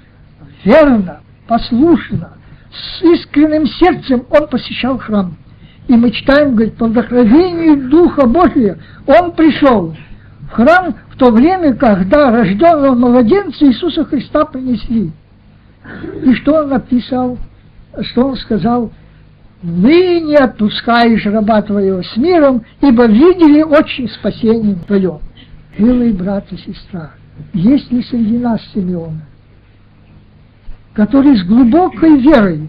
верно, 0.64 1.20
послушно, 1.46 2.32
с 2.70 3.02
искренним 3.02 3.66
сердцем 3.66 4.24
он 4.30 4.48
посещал 4.48 4.98
храм. 4.98 5.36
И 5.88 5.92
мы 5.94 6.10
читаем, 6.10 6.54
говорит, 6.54 6.76
по 6.76 6.86
вдохновению 6.86 7.88
Духа 7.88 8.26
Божия 8.26 8.78
он 9.06 9.32
пришел 9.32 9.96
в 10.42 10.50
храм 10.50 10.94
в 11.10 11.16
то 11.16 11.30
время, 11.30 11.74
когда 11.74 12.30
рожденного 12.30 12.94
младенца 12.94 13.66
Иисуса 13.66 14.04
Христа 14.04 14.44
принесли. 14.44 15.12
И 16.22 16.34
что 16.34 16.62
он 16.62 16.68
написал? 16.68 17.38
Что 18.02 18.28
он 18.28 18.36
сказал? 18.36 18.92
«Вы 19.62 20.20
не 20.20 20.36
отпускаешь 20.36 21.26
раба 21.26 21.60
твоего 21.60 22.02
с 22.02 22.16
миром, 22.16 22.64
ибо 22.80 23.04
видели 23.06 23.62
очень 23.62 24.08
спасение 24.08 24.76
твое». 24.86 25.20
Милый 25.80 26.12
брат 26.12 26.44
и 26.52 26.58
сестра, 26.58 27.12
есть 27.54 27.90
ли 27.90 28.02
среди 28.02 28.36
нас 28.36 28.60
Симеона, 28.74 29.22
который 30.92 31.34
с 31.38 31.42
глубокой 31.42 32.20
верой 32.20 32.68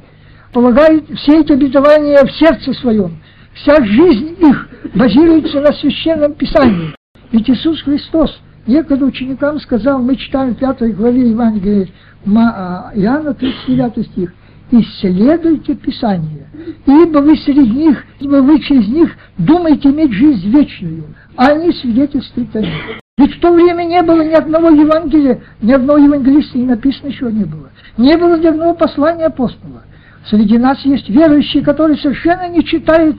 полагает 0.54 1.04
все 1.18 1.42
эти 1.42 1.52
обетования 1.52 2.24
в 2.26 2.32
сердце 2.32 2.72
своем, 2.72 3.18
вся 3.54 3.84
жизнь 3.84 4.38
их 4.40 4.70
базируется 4.96 5.60
на 5.60 5.74
Священном 5.74 6.36
Писании. 6.36 6.96
Ведь 7.34 7.50
Иисус 7.50 7.82
Христос 7.82 8.40
некогда 8.66 9.04
ученикам 9.04 9.60
сказал, 9.60 10.02
мы 10.02 10.16
читаем 10.16 10.56
в 10.56 10.60
пятой 10.60 10.94
главе 10.94 11.32
Евангелия 11.32 11.90
а, 12.26 12.92
Иоанна, 12.96 13.34
39 13.34 14.08
стих, 14.08 14.34
исследуйте 14.72 15.76
Писание, 15.76 16.48
ибо 16.86 17.20
вы 17.20 17.36
среди 17.36 17.70
них, 17.70 18.04
ибо 18.20 18.38
вы 18.38 18.60
через 18.62 18.88
них 18.88 19.12
думаете 19.38 19.90
иметь 19.90 20.14
жизнь 20.14 20.50
вечную, 20.50 21.14
а 21.36 21.48
они 21.48 21.74
свидетельствуют 21.74 22.56
о 22.56 22.62
них. 22.62 23.01
Ведь 23.18 23.36
в 23.36 23.40
то 23.40 23.54
время 23.54 23.84
не 23.84 24.02
было 24.02 24.22
ни 24.22 24.34
одного 24.34 24.70
Евангелия, 24.70 25.42
ни 25.62 25.72
одного 25.72 26.00
евангелиста, 26.00 26.58
и 26.58 26.64
написано 26.64 27.10
еще 27.10 27.32
не 27.32 27.44
было. 27.44 27.70
Не 27.98 28.18
было 28.18 28.38
ни 28.38 28.48
одного 28.48 28.74
послания 28.74 29.26
апостола. 29.26 29.84
Среди 30.26 30.58
нас 30.58 30.80
есть 30.86 31.10
верующие, 31.10 31.64
которые 31.64 31.98
совершенно 31.98 32.48
не 32.50 32.64
читают 32.64 33.18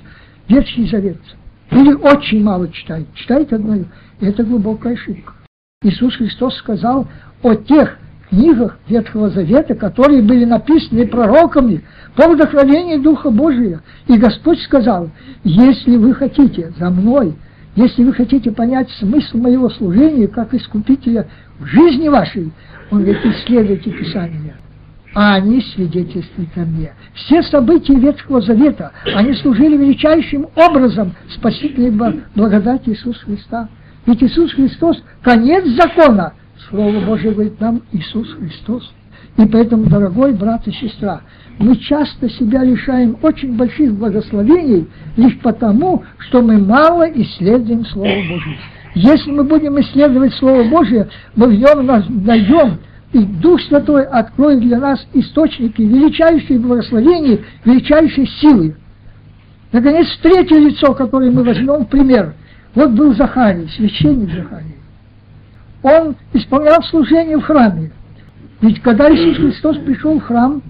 Ветхий 0.48 0.88
Завет. 0.88 1.18
Или 1.70 1.92
очень 1.92 2.42
мало 2.42 2.68
читают. 2.70 3.12
Читают 3.14 3.52
одно, 3.52 3.84
это 4.20 4.44
глубокая 4.44 4.94
ошибка. 4.94 5.34
Иисус 5.82 6.16
Христос 6.16 6.56
сказал 6.58 7.08
о 7.42 7.54
тех 7.54 7.98
книгах 8.28 8.78
Ветхого 8.88 9.30
Завета, 9.30 9.74
которые 9.74 10.22
были 10.22 10.44
написаны 10.44 11.06
пророками 11.06 11.84
по 12.16 12.28
вдохновению 12.28 13.00
Духа 13.00 13.30
Божия. 13.30 13.82
И 14.06 14.16
Господь 14.16 14.60
сказал, 14.60 15.10
если 15.44 15.96
вы 15.96 16.14
хотите 16.14 16.72
за 16.78 16.90
мной, 16.90 17.34
если 17.74 18.04
вы 18.04 18.12
хотите 18.12 18.52
понять 18.52 18.90
смысл 18.98 19.38
моего 19.38 19.70
служения 19.70 20.28
как 20.28 20.54
искупителя 20.54 21.28
в 21.58 21.66
жизни 21.66 22.08
вашей, 22.08 22.52
он 22.90 23.02
говорит, 23.02 23.24
исследуйте 23.24 23.90
Писание 23.90 24.56
а 25.14 25.34
они 25.34 25.60
свидетельствуют 25.60 26.50
о 26.56 26.60
мне. 26.60 26.92
Все 27.14 27.42
события 27.42 27.94
Ветхого 27.94 28.40
Завета, 28.40 28.92
они 29.14 29.34
служили 29.34 29.76
величайшим 29.76 30.48
образом 30.56 31.14
спасительной 31.34 31.90
благодати 32.34 32.90
Иисуса 32.90 33.20
Христа. 33.24 33.68
Ведь 34.06 34.22
Иисус 34.22 34.52
Христос– 34.52 35.02
конец 35.22 35.64
закона. 35.76 36.32
Слово 36.68 37.00
Божие 37.00 37.32
говорит 37.32 37.60
нам 37.60 37.82
Иисус 37.92 38.32
Христос. 38.34 38.90
И 39.38 39.46
поэтому, 39.46 39.86
дорогой 39.86 40.32
брат 40.32 40.66
и 40.68 40.72
сестра, 40.72 41.22
мы 41.58 41.76
часто 41.76 42.28
себя 42.28 42.62
лишаем 42.64 43.16
очень 43.22 43.56
больших 43.56 43.94
благословений 43.94 44.88
лишь 45.16 45.38
потому, 45.40 46.02
что 46.18 46.42
мы 46.42 46.58
мало 46.58 47.04
исследуем 47.10 47.84
Слово 47.86 48.08
Божие. 48.08 48.58
Если 48.94 49.30
мы 49.30 49.44
будем 49.44 49.80
исследовать 49.80 50.34
Слово 50.34 50.64
Божие, 50.64 51.08
мы 51.34 51.48
в 51.48 51.52
нем 51.52 52.24
найдем 52.24 52.78
и 53.12 53.18
Дух 53.24 53.60
Святой 53.62 54.04
откроет 54.04 54.60
для 54.60 54.78
нас 54.78 55.06
источники 55.12 55.82
величайшей 55.82 56.58
благословения, 56.58 57.40
величайшей 57.64 58.26
силы. 58.26 58.76
Наконец, 59.70 60.06
третье 60.22 60.58
лицо, 60.58 60.94
которое 60.94 61.30
мы 61.30 61.44
возьмем 61.44 61.84
в 61.84 61.88
пример. 61.88 62.34
Вот 62.74 62.90
был 62.90 63.14
Захарий, 63.14 63.68
священник 63.68 64.30
Захарий. 64.34 64.76
Он 65.82 66.16
исполнял 66.32 66.82
служение 66.84 67.38
в 67.38 67.42
храме. 67.42 67.92
Ведь 68.62 68.80
когда 68.80 69.12
Иисус 69.12 69.36
Христос 69.38 69.76
пришел 69.78 70.18
в 70.18 70.22
храм, 70.22 70.62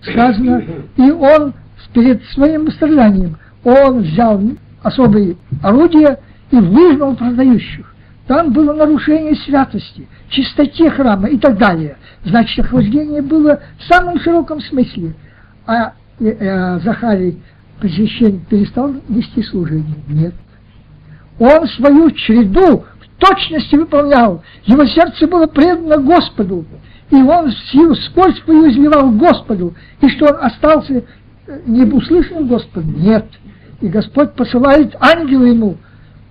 сказано, 0.00 0.64
и 0.96 1.10
он 1.10 1.52
перед 1.92 2.24
своим 2.26 2.70
страданием, 2.70 3.36
он 3.64 4.02
взял 4.02 4.40
особые 4.82 5.36
орудия 5.62 6.20
и 6.52 6.56
выгнал 6.56 7.16
продающих. 7.16 7.92
Там 8.28 8.52
было 8.52 8.72
нарушение 8.72 9.34
святости, 9.34 10.06
чистоте 10.28 10.88
храма 10.88 11.28
и 11.28 11.36
так 11.36 11.58
далее. 11.58 11.96
Значит, 12.24 12.64
охлаждение 12.64 13.22
было 13.22 13.60
в 13.78 13.92
самом 13.92 14.20
широком 14.20 14.60
смысле. 14.60 15.14
А 15.66 15.94
э, 16.20 16.26
э, 16.28 16.78
Захарий, 16.80 17.42
священник, 17.80 18.46
перестал 18.46 18.94
вести 19.08 19.42
служение? 19.42 19.96
Нет. 20.06 20.34
Он 21.40 21.66
свою 21.66 22.12
череду 22.12 22.84
в 22.84 23.18
точности 23.18 23.74
выполнял. 23.74 24.44
Его 24.64 24.84
сердце 24.84 25.26
было 25.26 25.46
предано 25.46 25.96
Господу. 25.96 26.64
И 27.10 27.16
он 27.16 27.50
всю 27.50 27.94
скорбь 27.94 28.38
свою 28.44 28.70
изливал 28.70 29.10
Господу. 29.12 29.74
И 30.00 30.08
что 30.08 30.26
он 30.26 30.44
остался 30.44 31.04
э, 31.46 31.60
не 31.66 31.84
услышанным 31.84 32.46
Господом? 32.46 32.94
Нет. 33.00 33.26
И 33.80 33.88
Господь 33.88 34.34
посылает 34.34 34.94
ангела 35.00 35.44
ему 35.44 35.76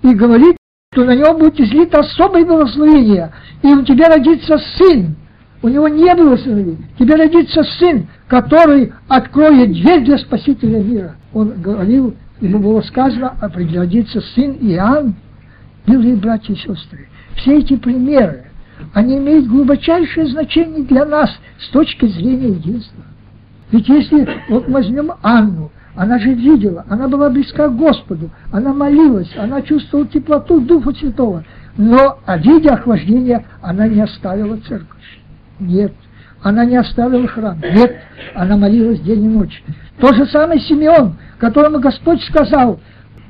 и 0.04 0.14
говорит, 0.14 0.56
то 0.92 1.04
на 1.04 1.16
него 1.16 1.38
будет 1.38 1.60
излито 1.60 2.00
особое 2.00 2.46
благословение, 2.46 3.32
и 3.62 3.68
у 3.68 3.84
тебя 3.84 4.10
родится 4.10 4.58
сын. 4.78 5.16
У 5.62 5.68
него 5.68 5.88
не 5.90 6.16
было 6.16 6.38
сыновей. 6.38 6.78
Тебе 6.98 7.16
родится 7.16 7.64
сын, 7.64 8.08
который 8.28 8.94
откроет 9.10 9.74
дверь 9.74 10.06
для 10.06 10.18
спасителя 10.18 10.82
мира. 10.82 11.16
Он 11.34 11.62
говорил, 11.62 12.16
ему 12.40 12.60
было 12.60 12.82
сказано, 12.82 13.36
а 13.42 13.50
родится 13.50 14.22
сын 14.22 14.58
Иоанн. 14.62 15.16
Милые 15.86 16.16
братья 16.16 16.54
и 16.54 16.58
сестры, 16.58 17.08
все 17.36 17.58
эти 17.58 17.76
примеры, 17.76 18.49
они 18.94 19.18
имеют 19.18 19.48
глубочайшее 19.48 20.28
значение 20.28 20.84
для 20.84 21.06
нас 21.06 21.30
с 21.60 21.70
точки 21.70 22.06
зрения 22.08 22.50
единства. 22.50 23.04
Ведь 23.72 23.88
если 23.88 24.28
вот 24.50 24.68
возьмем 24.68 25.12
Анну, 25.22 25.72
она 25.96 26.18
же 26.20 26.34
видела, 26.34 26.86
она 26.90 27.08
была 27.08 27.30
близка 27.30 27.68
к 27.68 27.76
Господу, 27.76 28.30
она 28.52 28.74
молилась, 28.74 29.32
она 29.38 29.62
чувствовала 29.62 30.08
теплоту 30.08 30.62
Духа 30.62 30.94
Святого. 30.94 31.44
Но, 31.78 32.20
а 32.26 32.38
видя 32.38 32.74
охлаждение, 32.74 33.46
она 33.62 33.88
не 33.88 34.02
оставила 34.02 34.58
церковь. 34.58 35.20
Нет. 35.60 35.94
Она 36.42 36.64
не 36.66 36.78
оставила 36.78 37.28
храм. 37.28 37.60
Нет. 37.62 37.98
Она 38.34 38.56
молилась 38.56 39.02
день 39.02 39.26
и 39.26 39.28
ночь. 39.28 39.64
То 40.00 40.14
же 40.14 40.26
самое 40.28 40.62
Симеон, 40.62 41.18
которому 41.38 41.80
Господь 41.80 42.24
сказал, 42.24 42.80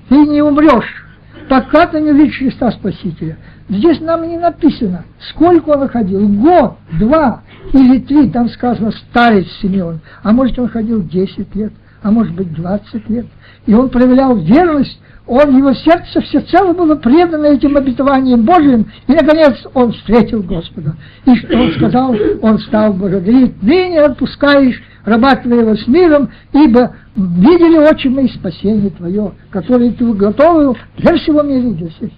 ты 0.07 0.15
не 0.15 0.41
умрешь, 0.41 1.05
пока 1.49 1.87
ты 1.87 1.99
не 1.99 2.11
увидишь 2.11 2.37
Христа 2.37 2.71
Спасителя. 2.71 3.37
Здесь 3.69 4.01
нам 4.01 4.27
не 4.27 4.37
написано, 4.37 5.05
сколько 5.29 5.69
он 5.69 5.87
ходил, 5.87 6.27
год, 6.27 6.77
два 6.99 7.41
или 7.71 7.99
три, 7.99 8.29
там 8.29 8.49
сказано 8.49 8.91
старец 8.91 9.47
Симеон, 9.61 9.99
а 10.23 10.31
может 10.31 10.57
он 10.57 10.67
ходил 10.69 11.03
десять 11.03 11.55
лет 11.55 11.71
а 12.01 12.11
может 12.11 12.33
быть 12.33 12.53
20 12.53 13.09
лет. 13.09 13.25
И 13.65 13.73
он 13.73 13.89
проявлял 13.89 14.35
верность, 14.37 14.99
он, 15.27 15.57
его 15.57 15.73
сердце 15.73 16.21
всецело 16.21 16.73
было 16.73 16.95
предано 16.95 17.45
этим 17.45 17.77
обетованиям 17.77 18.43
Божьим, 18.43 18.87
и, 19.07 19.11
наконец, 19.11 19.57
он 19.73 19.91
встретил 19.91 20.41
Господа. 20.41 20.95
И 21.25 21.35
что 21.35 21.57
он 21.57 21.71
сказал? 21.73 22.15
Он 22.41 22.57
стал 22.59 22.93
благодарить, 22.93 23.61
ныне 23.61 24.01
отпускаешь 24.01 24.81
раба 25.05 25.35
твоего 25.35 25.75
с 25.75 25.87
миром, 25.87 26.29
ибо 26.53 26.95
видели 27.15 27.77
очи 27.77 28.07
мои 28.07 28.27
спасение 28.29 28.89
твое, 28.89 29.33
которое 29.51 29.91
ты 29.91 30.05
уготовил 30.05 30.77
для 30.97 31.15
всего 31.17 31.43
мира, 31.43 31.73
для 31.73 31.89
всех 31.89 32.09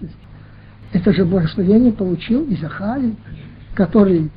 Это 0.94 1.14
же 1.14 1.26
благословение 1.26 1.94
получил 1.94 2.44
и 2.46 2.56
Захарий, 2.56 3.16
который 3.76 4.30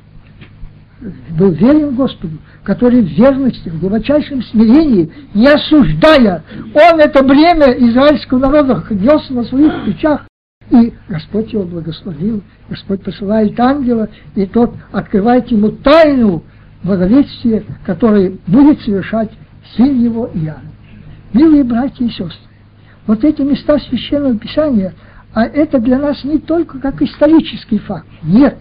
был 1.37 1.51
верен 1.51 1.95
Господу, 1.95 2.37
который 2.63 3.01
в 3.01 3.09
верности, 3.09 3.69
в 3.69 3.79
глубочайшем 3.79 4.41
смирении, 4.43 5.11
не 5.33 5.47
осуждая, 5.47 6.43
он 6.73 6.99
это 6.99 7.23
бремя 7.23 7.71
израильского 7.89 8.39
народа 8.39 8.83
нес 8.91 9.29
на 9.29 9.43
своих 9.43 9.83
плечах, 9.83 10.25
и 10.71 10.93
Господь 11.09 11.51
его 11.53 11.63
благословил, 11.63 12.41
Господь 12.69 13.03
посылает 13.03 13.59
ангела, 13.59 14.09
и 14.35 14.45
тот 14.45 14.73
открывает 14.91 15.51
ему 15.51 15.69
тайну 15.69 16.43
благовестия, 16.83 17.63
которое 17.85 18.33
будет 18.47 18.81
совершать 18.81 19.31
сын 19.75 20.01
его 20.01 20.29
Иоанн. 20.33 20.61
Милые 21.33 21.63
братья 21.63 22.05
и 22.05 22.09
сестры, 22.09 22.49
вот 23.05 23.23
эти 23.23 23.41
места 23.41 23.77
Священного 23.77 24.37
Писания, 24.37 24.93
А 25.35 25.45
это 25.45 25.79
для 25.79 25.99
нас 25.99 26.23
не 26.23 26.39
только 26.39 26.79
как 26.79 27.01
исторический 27.01 27.77
факт. 27.77 28.07
Нет. 28.23 28.57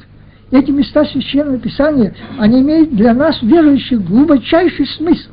Эти 0.50 0.72
места 0.72 1.04
Священного 1.04 1.56
Писания, 1.58 2.12
они 2.37 2.62
имеют 2.62 2.94
для 2.94 3.14
нас, 3.14 3.40
верующих, 3.42 4.04
глубочайший 4.04 4.87
смысл. 4.88 5.30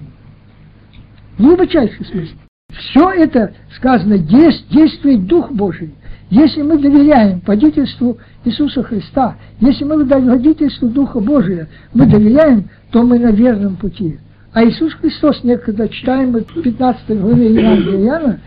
Глубочайший 1.39 2.05
смысл. 2.05 2.33
Все 2.69 3.09
это 3.09 3.53
сказано, 3.75 4.19
действует 4.19 5.25
Дух 5.25 5.51
Божий. 5.51 5.95
Если 6.29 6.61
мы 6.61 6.77
доверяем 6.77 7.41
водительству 7.45 8.19
Иисуса 8.45 8.83
Христа, 8.83 9.35
если 9.59 9.83
мы 9.83 10.05
водительству 10.05 10.89
Духа 10.89 11.19
Божия, 11.19 11.67
мы 11.93 12.05
доверяем, 12.05 12.69
то 12.91 13.01
мы 13.01 13.17
на 13.17 13.31
верном 13.31 13.77
пути. 13.77 14.19
А 14.53 14.63
Иисус 14.63 14.93
Христос, 14.93 15.43
некогда 15.43 15.89
читаем 15.89 16.33
в 16.33 16.61
15 16.61 17.19
главе 17.19 17.51
Иоанна, 17.51 18.39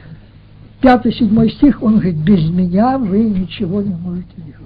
5-7 0.85 1.49
стих, 1.51 1.83
он 1.83 1.95
говорит, 1.95 2.17
без 2.17 2.51
меня 2.51 2.99
вы 2.99 3.21
ничего 3.25 3.81
не 3.81 3.95
можете 3.95 4.35
делать. 4.37 4.61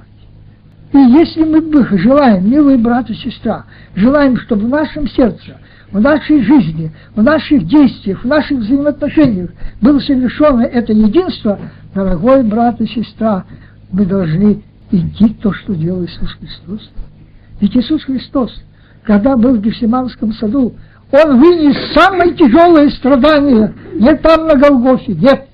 И 0.92 0.98
если 0.98 1.44
мы 1.44 1.98
желаем, 1.98 2.50
милые 2.50 2.76
брат 2.76 3.09
и 3.09 3.14
сестра, 3.14 3.66
желаем, 3.94 4.37
чтобы 4.38 4.66
в 4.66 4.68
нашем 4.68 5.07
сердце, 5.09 5.59
в 5.92 6.00
нашей 6.00 6.42
жизни, 6.42 6.90
в 7.14 7.22
наших 7.22 7.66
действиях, 7.66 8.24
в 8.24 8.26
наших 8.26 8.59
взаимоотношениях 8.59 9.50
было 9.81 10.00
совершено 10.00 10.62
это 10.62 10.92
единство, 10.92 11.59
дорогой 11.94 12.42
брат 12.42 12.81
и 12.81 12.87
сестра, 12.87 13.44
мы 13.92 14.04
должны 14.04 14.62
идти 14.90 15.28
то, 15.40 15.52
что 15.52 15.74
делал 15.74 16.04
Иисус 16.04 16.33
Христос. 16.33 16.90
Ведь 17.61 17.76
Иисус 17.76 18.02
Христос, 18.04 18.52
когда 19.04 19.37
был 19.37 19.57
в 19.57 19.61
Гефсиманском 19.61 20.33
саду, 20.33 20.74
Он 21.12 21.38
вынес 21.38 21.76
самые 21.94 22.35
тяжелые 22.35 22.90
страдания, 22.90 23.72
не 23.94 24.14
там 24.16 24.46
на 24.46 24.57
Голгофе, 24.57 25.12
нет, 25.14 25.47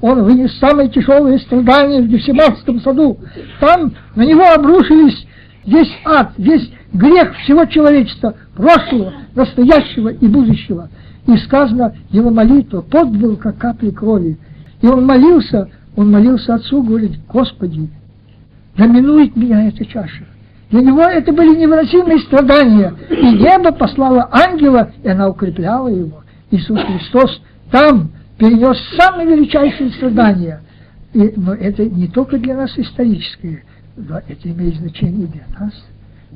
он 0.00 0.22
вынес 0.22 0.56
самые 0.58 0.88
тяжелые 0.88 1.38
страдания 1.38 2.02
в 2.02 2.08
Гефсиманском 2.08 2.80
саду. 2.80 3.18
Там 3.60 3.92
на 4.14 4.22
него 4.22 4.44
обрушились 4.54 5.26
весь 5.64 5.92
ад, 6.04 6.32
весь 6.36 6.70
грех 6.92 7.34
всего 7.38 7.64
человечества, 7.64 8.34
прошлого, 8.54 9.12
настоящего 9.34 10.08
и 10.08 10.26
будущего. 10.26 10.88
И 11.26 11.36
сказано, 11.38 11.94
его 12.10 12.30
молитва, 12.30 12.82
пот 12.82 13.08
был, 13.08 13.36
как 13.36 13.56
капли 13.58 13.90
крови. 13.90 14.38
И 14.82 14.86
он 14.86 15.06
молился, 15.06 15.70
он 15.96 16.10
молился 16.10 16.54
Отцу, 16.54 16.82
говорит, 16.82 17.12
Господи, 17.28 17.88
доминует 18.76 19.34
меня 19.36 19.68
эта 19.68 19.86
чаша. 19.86 20.24
Для 20.70 20.82
него 20.82 21.02
это 21.02 21.32
были 21.32 21.56
невыносимые 21.56 22.18
страдания. 22.20 22.92
И 23.08 23.38
небо 23.38 23.72
послало 23.72 24.28
ангела, 24.30 24.90
и 25.02 25.08
она 25.08 25.28
укрепляла 25.28 25.88
его. 25.88 26.24
Иисус 26.50 26.80
Христос 26.80 27.40
там 27.70 28.10
перенес 28.38 28.78
самые 28.96 29.28
величайшие 29.28 29.90
страдания. 29.90 30.60
И, 31.12 31.32
но 31.36 31.54
это 31.54 31.84
не 31.84 32.08
только 32.08 32.38
для 32.38 32.56
нас 32.56 32.76
историческое, 32.76 33.64
но 33.96 34.18
это 34.18 34.50
имеет 34.50 34.76
значение 34.76 35.26
для 35.26 35.46
нас. 35.58 35.72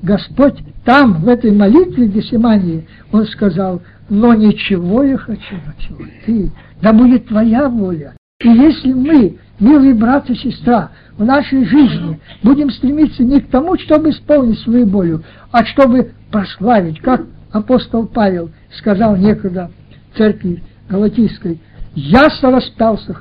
Господь 0.02 0.58
там, 0.84 1.22
в 1.22 1.28
этой 1.28 1.50
молитве 1.50 2.06
Гесимании, 2.06 2.86
Он 3.10 3.26
сказал, 3.26 3.82
но 4.08 4.32
ничего 4.34 5.02
я 5.02 5.16
хочу, 5.18 5.56
но 5.66 5.72
чего 5.78 6.04
ты, 6.24 6.50
да 6.80 6.92
будет 6.92 7.26
твоя 7.26 7.68
воля. 7.68 8.14
И 8.40 8.48
если 8.48 8.92
мы, 8.92 9.36
милые 9.58 9.94
брат 9.94 10.30
и 10.30 10.34
сестра, 10.36 10.90
в 11.16 11.24
нашей 11.24 11.64
жизни 11.64 12.20
будем 12.44 12.70
стремиться 12.70 13.24
не 13.24 13.40
к 13.40 13.48
тому, 13.48 13.76
чтобы 13.76 14.10
исполнить 14.10 14.60
свою 14.60 14.86
волю, 14.86 15.24
а 15.50 15.64
чтобы 15.64 16.12
прославить, 16.30 17.00
как 17.00 17.22
апостол 17.50 18.06
Павел 18.06 18.50
сказал 18.78 19.16
некогда 19.16 19.72
церкви 20.16 20.62
Галатийской, 20.88 21.58
я 21.94 22.28
распялся, 22.42 23.16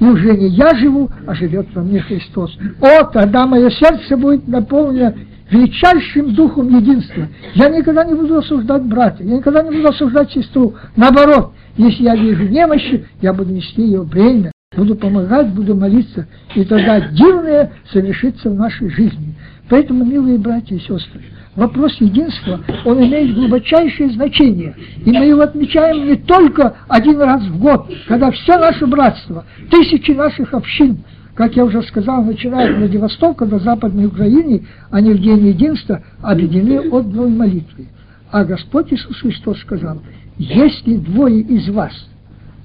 и 0.00 0.04
уже 0.04 0.36
не 0.36 0.48
я 0.48 0.74
живу, 0.76 1.10
а 1.26 1.34
живет 1.34 1.66
во 1.74 1.82
мне 1.82 2.00
Христос. 2.00 2.56
О, 2.80 3.04
тогда 3.04 3.46
мое 3.46 3.70
сердце 3.70 4.16
будет 4.16 4.46
наполнено 4.46 5.14
величайшим 5.50 6.34
духом 6.34 6.68
единства. 6.68 7.28
Я 7.54 7.68
никогда 7.70 8.04
не 8.04 8.14
буду 8.14 8.38
осуждать 8.38 8.82
брата, 8.82 9.22
я 9.22 9.36
никогда 9.36 9.62
не 9.62 9.70
буду 9.70 9.88
осуждать 9.88 10.30
сестру. 10.32 10.74
Наоборот, 10.96 11.52
если 11.76 12.04
я 12.04 12.16
вижу 12.16 12.44
немощи, 12.44 13.06
я 13.22 13.32
буду 13.32 13.52
нести 13.52 13.82
ее 13.82 14.02
бремя, 14.02 14.52
буду 14.76 14.94
помогать, 14.94 15.48
буду 15.48 15.74
молиться, 15.74 16.26
и 16.54 16.64
тогда 16.64 17.00
дивное 17.00 17.72
совершится 17.90 18.50
в 18.50 18.54
нашей 18.54 18.90
жизни. 18.90 19.34
Поэтому, 19.68 20.04
милые 20.04 20.38
братья 20.38 20.76
и 20.76 20.80
сестры, 20.80 21.22
вопрос 21.58 21.96
единства, 21.98 22.60
он 22.84 23.04
имеет 23.04 23.34
глубочайшее 23.34 24.10
значение. 24.10 24.74
И 25.04 25.10
мы 25.10 25.24
его 25.24 25.42
отмечаем 25.42 26.06
не 26.06 26.14
только 26.14 26.76
один 26.86 27.20
раз 27.20 27.42
в 27.42 27.58
год, 27.58 27.90
когда 28.06 28.30
все 28.30 28.56
наше 28.56 28.86
братство, 28.86 29.44
тысячи 29.68 30.12
наших 30.12 30.54
общин, 30.54 30.98
как 31.34 31.56
я 31.56 31.64
уже 31.64 31.82
сказал, 31.82 32.22
начиная 32.22 32.70
от 32.70 32.78
Владивостока 32.78 33.44
до 33.44 33.58
Западной 33.58 34.06
Украины, 34.06 34.66
они 34.90 35.12
в 35.12 35.20
День 35.20 35.48
Единства 35.48 36.00
объединены 36.22 36.94
одной 36.96 37.28
молитвой. 37.28 37.88
А 38.30 38.44
Господь 38.44 38.92
Иисус 38.92 39.20
Христос 39.20 39.58
сказал, 39.60 40.00
если 40.36 40.96
двое 40.96 41.40
из 41.40 41.68
вас 41.70 41.92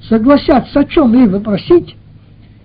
согласятся 0.08 0.82
о 0.82 0.86
чем-либо 0.86 1.40
просить, 1.40 1.96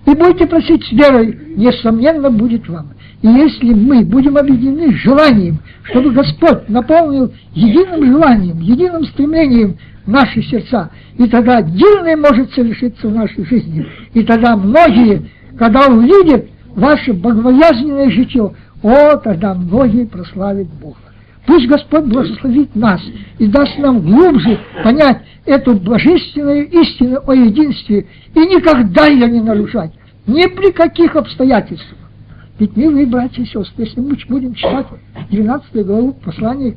и 0.07 0.15
будете 0.15 0.47
просить 0.47 0.85
с 0.85 0.93
верой, 0.93 1.39
несомненно, 1.57 2.31
будет 2.31 2.69
вам. 2.69 2.89
И 3.21 3.27
если 3.27 3.75
мы 3.75 4.05
будем 4.05 4.37
объединены 4.37 4.93
желанием, 4.95 5.59
чтобы 5.83 6.13
Господь 6.13 6.69
наполнил 6.69 7.33
единым 7.53 8.05
желанием, 8.07 8.61
единым 8.61 9.05
стремлением 9.07 9.77
наши 10.07 10.41
сердца, 10.43 10.91
и 11.17 11.27
тогда 11.27 11.61
дивное 11.63 12.17
может 12.17 12.53
совершиться 12.53 13.09
в 13.09 13.15
нашей 13.15 13.45
жизни. 13.45 13.85
И 14.15 14.23
тогда 14.23 14.57
многие, 14.57 15.29
когда 15.59 15.87
увидят 15.89 16.47
ваше 16.77 17.13
богобоязненное 17.13 18.11
житие, 18.11 18.55
о, 18.83 19.17
тогда 19.17 19.55
многие 19.55 20.07
прославят 20.07 20.69
Бога. 20.81 20.99
Пусть 21.45 21.67
Господь 21.67 22.05
благословит 22.05 22.77
нас 22.77 23.01
и 23.39 23.47
даст 23.49 23.79
нам 23.79 24.01
глубже 24.01 24.61
понять 24.85 25.23
эту 25.45 25.75
божественную 25.75 26.69
истину 26.69 27.21
о 27.27 27.35
единстве 27.35 28.07
и 28.35 28.39
никогда 28.39 29.07
ее 29.07 29.29
не 29.29 29.41
нарушать, 29.41 29.91
ни 30.27 30.47
при 30.47 30.71
каких 30.73 31.17
обстоятельствах. 31.17 31.98
Ведь, 32.59 32.77
милые 32.77 33.07
братья 33.07 33.43
и 33.43 33.47
сестры, 33.47 33.85
если 33.85 34.01
мы 34.01 34.17
будем 34.29 34.55
читать 34.55 34.87
12 35.31 35.87
главу 35.87 36.13
послания 36.13 36.73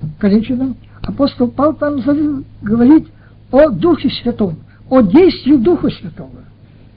к 0.00 0.20
Коринфянам, 0.20 0.76
апостол 1.02 1.48
Павел 1.48 1.74
там 1.74 2.44
говорит 2.62 3.08
о 3.50 3.70
Духе 3.70 4.08
Святом, 4.22 4.56
о 4.88 5.02
действии 5.02 5.56
Духа 5.56 5.90
Святого. 5.90 6.44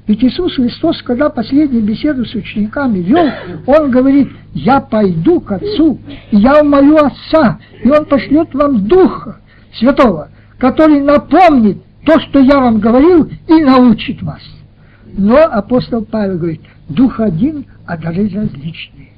Ведь 0.06 0.24
Иисус 0.24 0.56
Христос, 0.56 1.02
когда 1.02 1.30
последнюю 1.30 1.84
беседу 1.84 2.26
с 2.26 2.36
учениками 2.36 3.00
вел, 3.00 3.26
Он 3.66 3.90
говорит, 3.90 4.30
я 4.54 4.82
пойду 4.82 5.40
к 5.40 5.54
Отцу, 5.54 5.98
и 6.30 6.38
я 6.38 6.62
умолю 6.62 6.98
Отца, 6.98 7.60
и 7.84 7.90
Он 7.90 8.06
пошлет 8.06 8.54
вам 8.54 8.86
Духа 8.86 9.38
Святого, 9.74 10.30
который 10.60 11.02
напомнит 11.02 11.78
то, 12.06 12.20
что 12.20 12.40
я 12.40 12.60
вам 12.60 12.80
говорил, 12.80 13.30
и 13.48 13.64
научит 13.64 14.22
вас. 14.22 14.42
Но 15.18 15.38
апостол 15.38 16.06
Павел 16.06 16.38
говорит, 16.38 16.62
Дух 16.90 17.20
один, 17.20 17.66
а 17.86 17.98
дары 17.98 18.30
различные. 18.30 19.10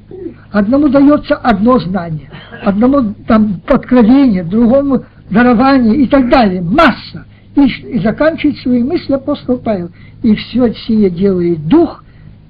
Одному 0.51 0.87
дается 0.89 1.35
одно 1.35 1.79
знание, 1.79 2.29
одному 2.63 3.13
там 3.27 3.61
откровение, 3.67 4.43
другому 4.43 5.03
дарование 5.29 5.95
и 5.95 6.07
так 6.07 6.29
далее. 6.29 6.61
Масса. 6.61 7.25
И, 7.55 7.61
и 7.61 7.99
заканчивает 7.99 8.57
свои 8.57 8.83
мысли 8.83 9.13
апостол 9.13 9.57
Павел. 9.57 9.89
И 10.21 10.35
все 10.35 10.73
сие 10.73 11.09
делает 11.09 11.67
Дух, 11.67 12.03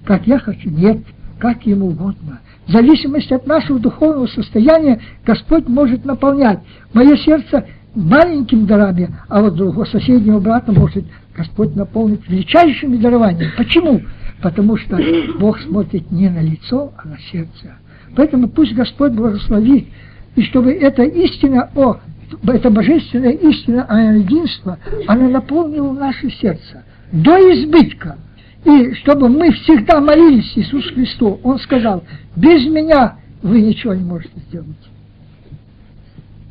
как 0.03 0.25
я 0.27 0.39
хочу. 0.39 0.69
Нет, 0.69 0.97
как 1.39 1.65
ему 1.65 1.87
угодно. 1.87 2.39
В 2.67 2.71
зависимости 2.71 3.33
от 3.33 3.45
нашего 3.45 3.79
духовного 3.79 4.27
состояния 4.27 4.99
Господь 5.23 5.67
может 5.67 6.03
наполнять. 6.03 6.59
Мое 6.93 7.15
сердце 7.17 7.65
маленьким 7.93 8.65
дарами, 8.65 9.15
а 9.29 9.41
вот 9.41 9.55
другого 9.55 9.85
соседнего 9.85 10.39
брата 10.39 10.71
может 10.71 11.05
Господь 11.35 11.75
наполнить 11.75 12.27
величайшими 12.29 12.97
дарованиями. 12.97 13.51
Почему? 13.57 14.01
Потому 14.41 14.77
что 14.77 14.99
Бог 15.39 15.59
смотрит 15.59 16.11
не 16.11 16.29
на 16.29 16.41
лицо, 16.41 16.93
а 16.97 17.07
на 17.07 17.17
сердце. 17.31 17.75
Поэтому 18.15 18.47
пусть 18.47 18.73
Господь 18.73 19.11
благословит, 19.11 19.87
и 20.35 20.43
чтобы 20.43 20.71
эта 20.71 21.03
истина 21.03 21.69
о 21.75 21.99
эта 22.47 22.69
божественная 22.69 23.31
истина 23.31 23.85
о 23.85 24.13
единстве, 24.13 24.77
она 25.07 25.29
наполнила 25.29 25.93
наше 25.93 26.29
сердце 26.31 26.83
до 27.11 27.37
избытка. 27.53 28.17
И 28.65 28.93
чтобы 28.95 29.29
мы 29.29 29.51
всегда 29.51 30.01
молились 30.01 30.51
Иисусу 30.55 30.93
Христу, 30.95 31.39
Он 31.43 31.59
сказал, 31.59 32.03
без 32.35 32.65
меня 32.65 33.17
вы 33.43 33.61
ничего 33.61 33.93
не 33.93 34.03
можете 34.03 34.39
сделать. 34.49 34.67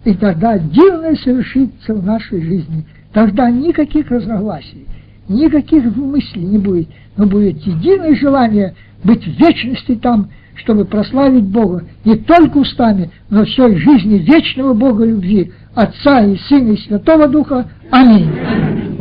И 0.04 0.14
тогда 0.14 0.58
дивное 0.58 1.16
совершится 1.16 1.94
в 1.94 2.04
нашей 2.04 2.40
жизни. 2.42 2.84
Тогда 3.14 3.48
никаких 3.48 4.10
разногласий, 4.10 4.88
никаких 5.28 5.84
мыслей 5.96 6.42
не 6.42 6.58
будет, 6.58 6.88
но 7.16 7.26
будет 7.26 7.64
единое 7.64 8.16
желание 8.16 8.74
быть 9.04 9.24
в 9.24 9.40
вечности 9.40 9.94
там, 9.94 10.30
чтобы 10.56 10.84
прославить 10.84 11.44
Бога 11.44 11.84
не 12.04 12.16
только 12.16 12.58
устами, 12.58 13.10
но 13.30 13.44
всей 13.44 13.76
жизни 13.76 14.18
вечного 14.18 14.74
Бога 14.74 15.04
любви, 15.04 15.52
Отца 15.76 16.24
и 16.24 16.36
Сына 16.36 16.72
и 16.72 16.76
Святого 16.76 17.28
Духа. 17.28 17.68
Аминь. 17.90 18.93